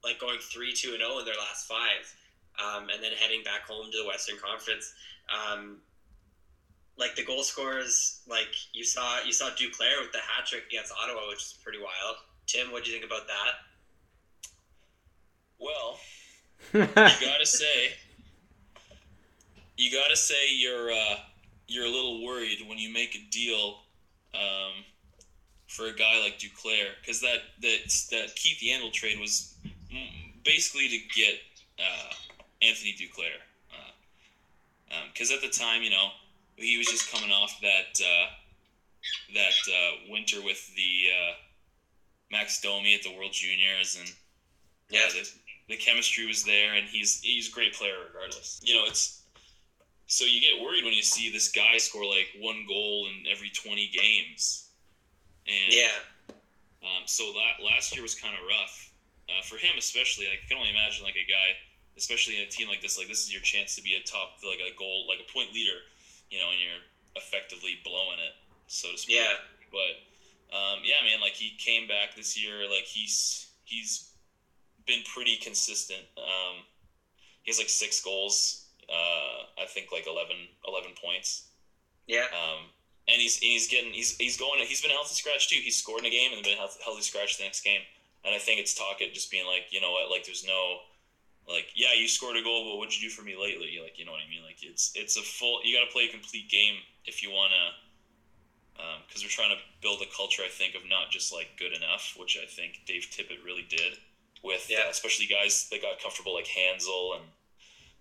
[0.03, 2.09] like going three, two, and zero in their last five,
[2.59, 4.95] um, and then heading back home to the Western Conference.
[6.97, 10.65] Um, like the goal scorers, like you saw, you saw Duclair with the hat trick
[10.69, 12.17] against Ottawa, which is pretty wild.
[12.47, 13.53] Tim, what do you think about that?
[15.59, 15.99] Well,
[16.73, 17.93] you gotta say,
[19.77, 21.17] you gotta say you're uh,
[21.69, 23.81] you're a little worried when you make a deal
[24.35, 24.85] um,
[25.67, 27.79] for a guy like Duclair because that that
[28.11, 31.35] that Keith Yandle trade was mm, basically to get
[31.79, 32.15] uh,
[32.63, 33.41] Anthony Duclair
[35.13, 36.09] because at the time you know
[36.61, 38.27] he was just coming off that uh,
[39.35, 41.33] that uh, winter with the uh,
[42.31, 44.13] Max Domi at the World Juniors and
[44.91, 45.29] yeah, the,
[45.69, 48.61] the chemistry was there, and he's he's a great player regardless.
[48.65, 49.23] You know, it's
[50.07, 53.51] so you get worried when you see this guy score like one goal in every
[53.51, 54.69] twenty games,
[55.47, 56.35] and Yeah,
[56.83, 58.93] um, so that last year was kind of rough
[59.29, 60.27] uh, for him, especially.
[60.27, 61.57] Like, I can only imagine like a guy,
[61.97, 62.99] especially in a team like this.
[62.99, 65.53] Like, this is your chance to be a top, like a goal, like a point
[65.53, 65.79] leader.
[66.31, 66.83] You know, and you're
[67.17, 68.35] effectively blowing it,
[68.67, 69.17] so to speak.
[69.17, 69.35] yeah.
[69.71, 72.69] But um, yeah, man, like he came back this year.
[72.71, 74.11] Like he's he's
[74.87, 76.03] been pretty consistent.
[76.17, 76.63] Um,
[77.43, 78.67] he has like six goals.
[78.91, 80.35] Uh, I think like 11,
[80.67, 81.47] 11 points.
[82.09, 82.67] Yeah, Um,
[83.07, 85.61] and he's he's getting he's he's going he's been a healthy scratch too.
[85.63, 87.83] He's scored in a game and been healthy, healthy scratch the next game.
[88.25, 90.81] And I think it's talk it just being like, you know what, like there's no
[91.51, 93.79] like yeah, you scored a goal, but what'd you do for me lately?
[93.83, 94.43] Like you know what I mean?
[94.43, 96.75] Like it's it's a full you got to play a complete game
[97.05, 97.65] if you want to.
[99.07, 102.15] Because we're trying to build a culture, I think, of not just like good enough,
[102.17, 103.99] which I think Dave Tippett really did
[104.43, 104.85] with, Yeah.
[104.87, 107.25] uh, especially guys that got comfortable like Hanzal and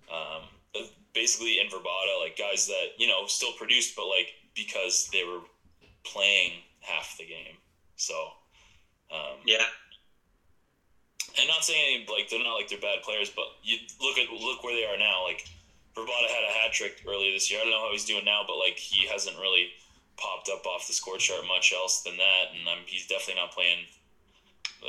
[0.09, 0.43] um,
[0.75, 5.23] uh, basically in Vrbata, like guys that you know still produced, but like because they
[5.23, 5.41] were
[6.03, 7.57] playing half the game.
[7.95, 8.13] So,
[9.11, 9.65] um, yeah,
[11.39, 14.63] and not saying like they're not like they're bad players, but you look at look
[14.63, 15.23] where they are now.
[15.23, 15.47] Like
[15.95, 17.59] Vrbata had a hat trick earlier this year.
[17.59, 19.69] I don't know how he's doing now, but like he hasn't really
[20.17, 23.51] popped up off the score chart much else than that, and um, he's definitely not
[23.51, 23.85] playing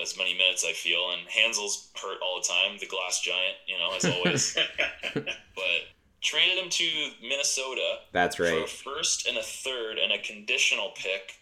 [0.02, 0.64] as many minutes.
[0.68, 4.56] I feel, and Hanzal's hurt all the time, the glass giant, you know, as always.
[5.14, 5.80] but
[6.20, 8.68] traded him to Minnesota That's for a right.
[8.68, 11.40] first and a third and a conditional pick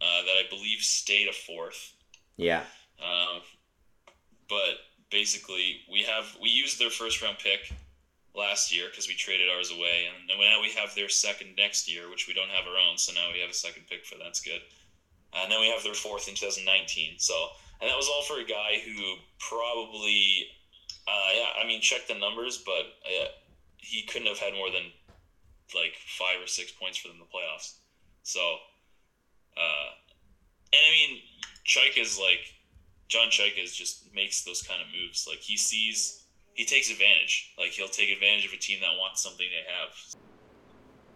[0.00, 1.92] uh, that I believe stayed a fourth.
[2.36, 2.62] Yeah.
[3.00, 3.42] Um,
[4.48, 4.78] but
[5.10, 7.72] basically, we have we used their first round pick
[8.34, 12.10] last year because we traded ours away, and now we have their second next year,
[12.10, 12.98] which we don't have our own.
[12.98, 14.60] So now we have a second pick for that's good.
[15.32, 17.18] And then we have their fourth in 2019.
[17.18, 17.34] So
[17.80, 20.48] and that was all for a guy who probably,
[21.06, 23.28] uh, yeah, I mean, check the numbers, but uh,
[23.76, 24.90] he couldn't have had more than
[25.74, 27.74] like five or six points for them in the playoffs.
[28.22, 28.40] So,
[29.56, 29.88] uh,
[30.72, 31.20] and I mean,
[31.66, 32.55] Chayka is like
[33.08, 35.26] John Chayka is just makes those kind of moves.
[35.28, 37.52] Like he sees, he takes advantage.
[37.58, 40.20] Like he'll take advantage of a team that wants something they have.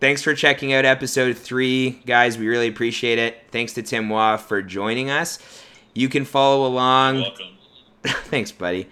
[0.00, 2.38] Thanks for checking out episode three, guys.
[2.38, 3.42] We really appreciate it.
[3.50, 5.38] Thanks to Tim Watt for joining us.
[5.94, 7.20] You can follow along.
[7.20, 7.58] Welcome.
[8.04, 8.88] Thanks, buddy.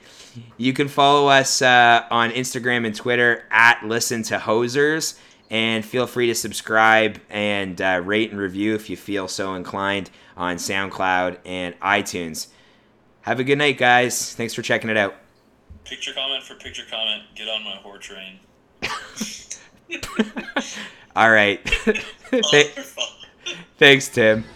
[0.57, 5.19] You can follow us uh, on Instagram and Twitter at Listen to Hosers,
[5.51, 10.11] and feel free to subscribe and uh, rate and review if you feel so inclined
[10.37, 12.49] on SoundCloud and iTunes.
[13.29, 14.35] Have a good night, guys.
[14.35, 15.15] Thanks for checking it out.
[15.85, 17.25] Picture comment for picture comment.
[17.35, 18.39] Get on my whore train.
[21.15, 21.61] All right.
[23.79, 24.47] Thanks, Tim.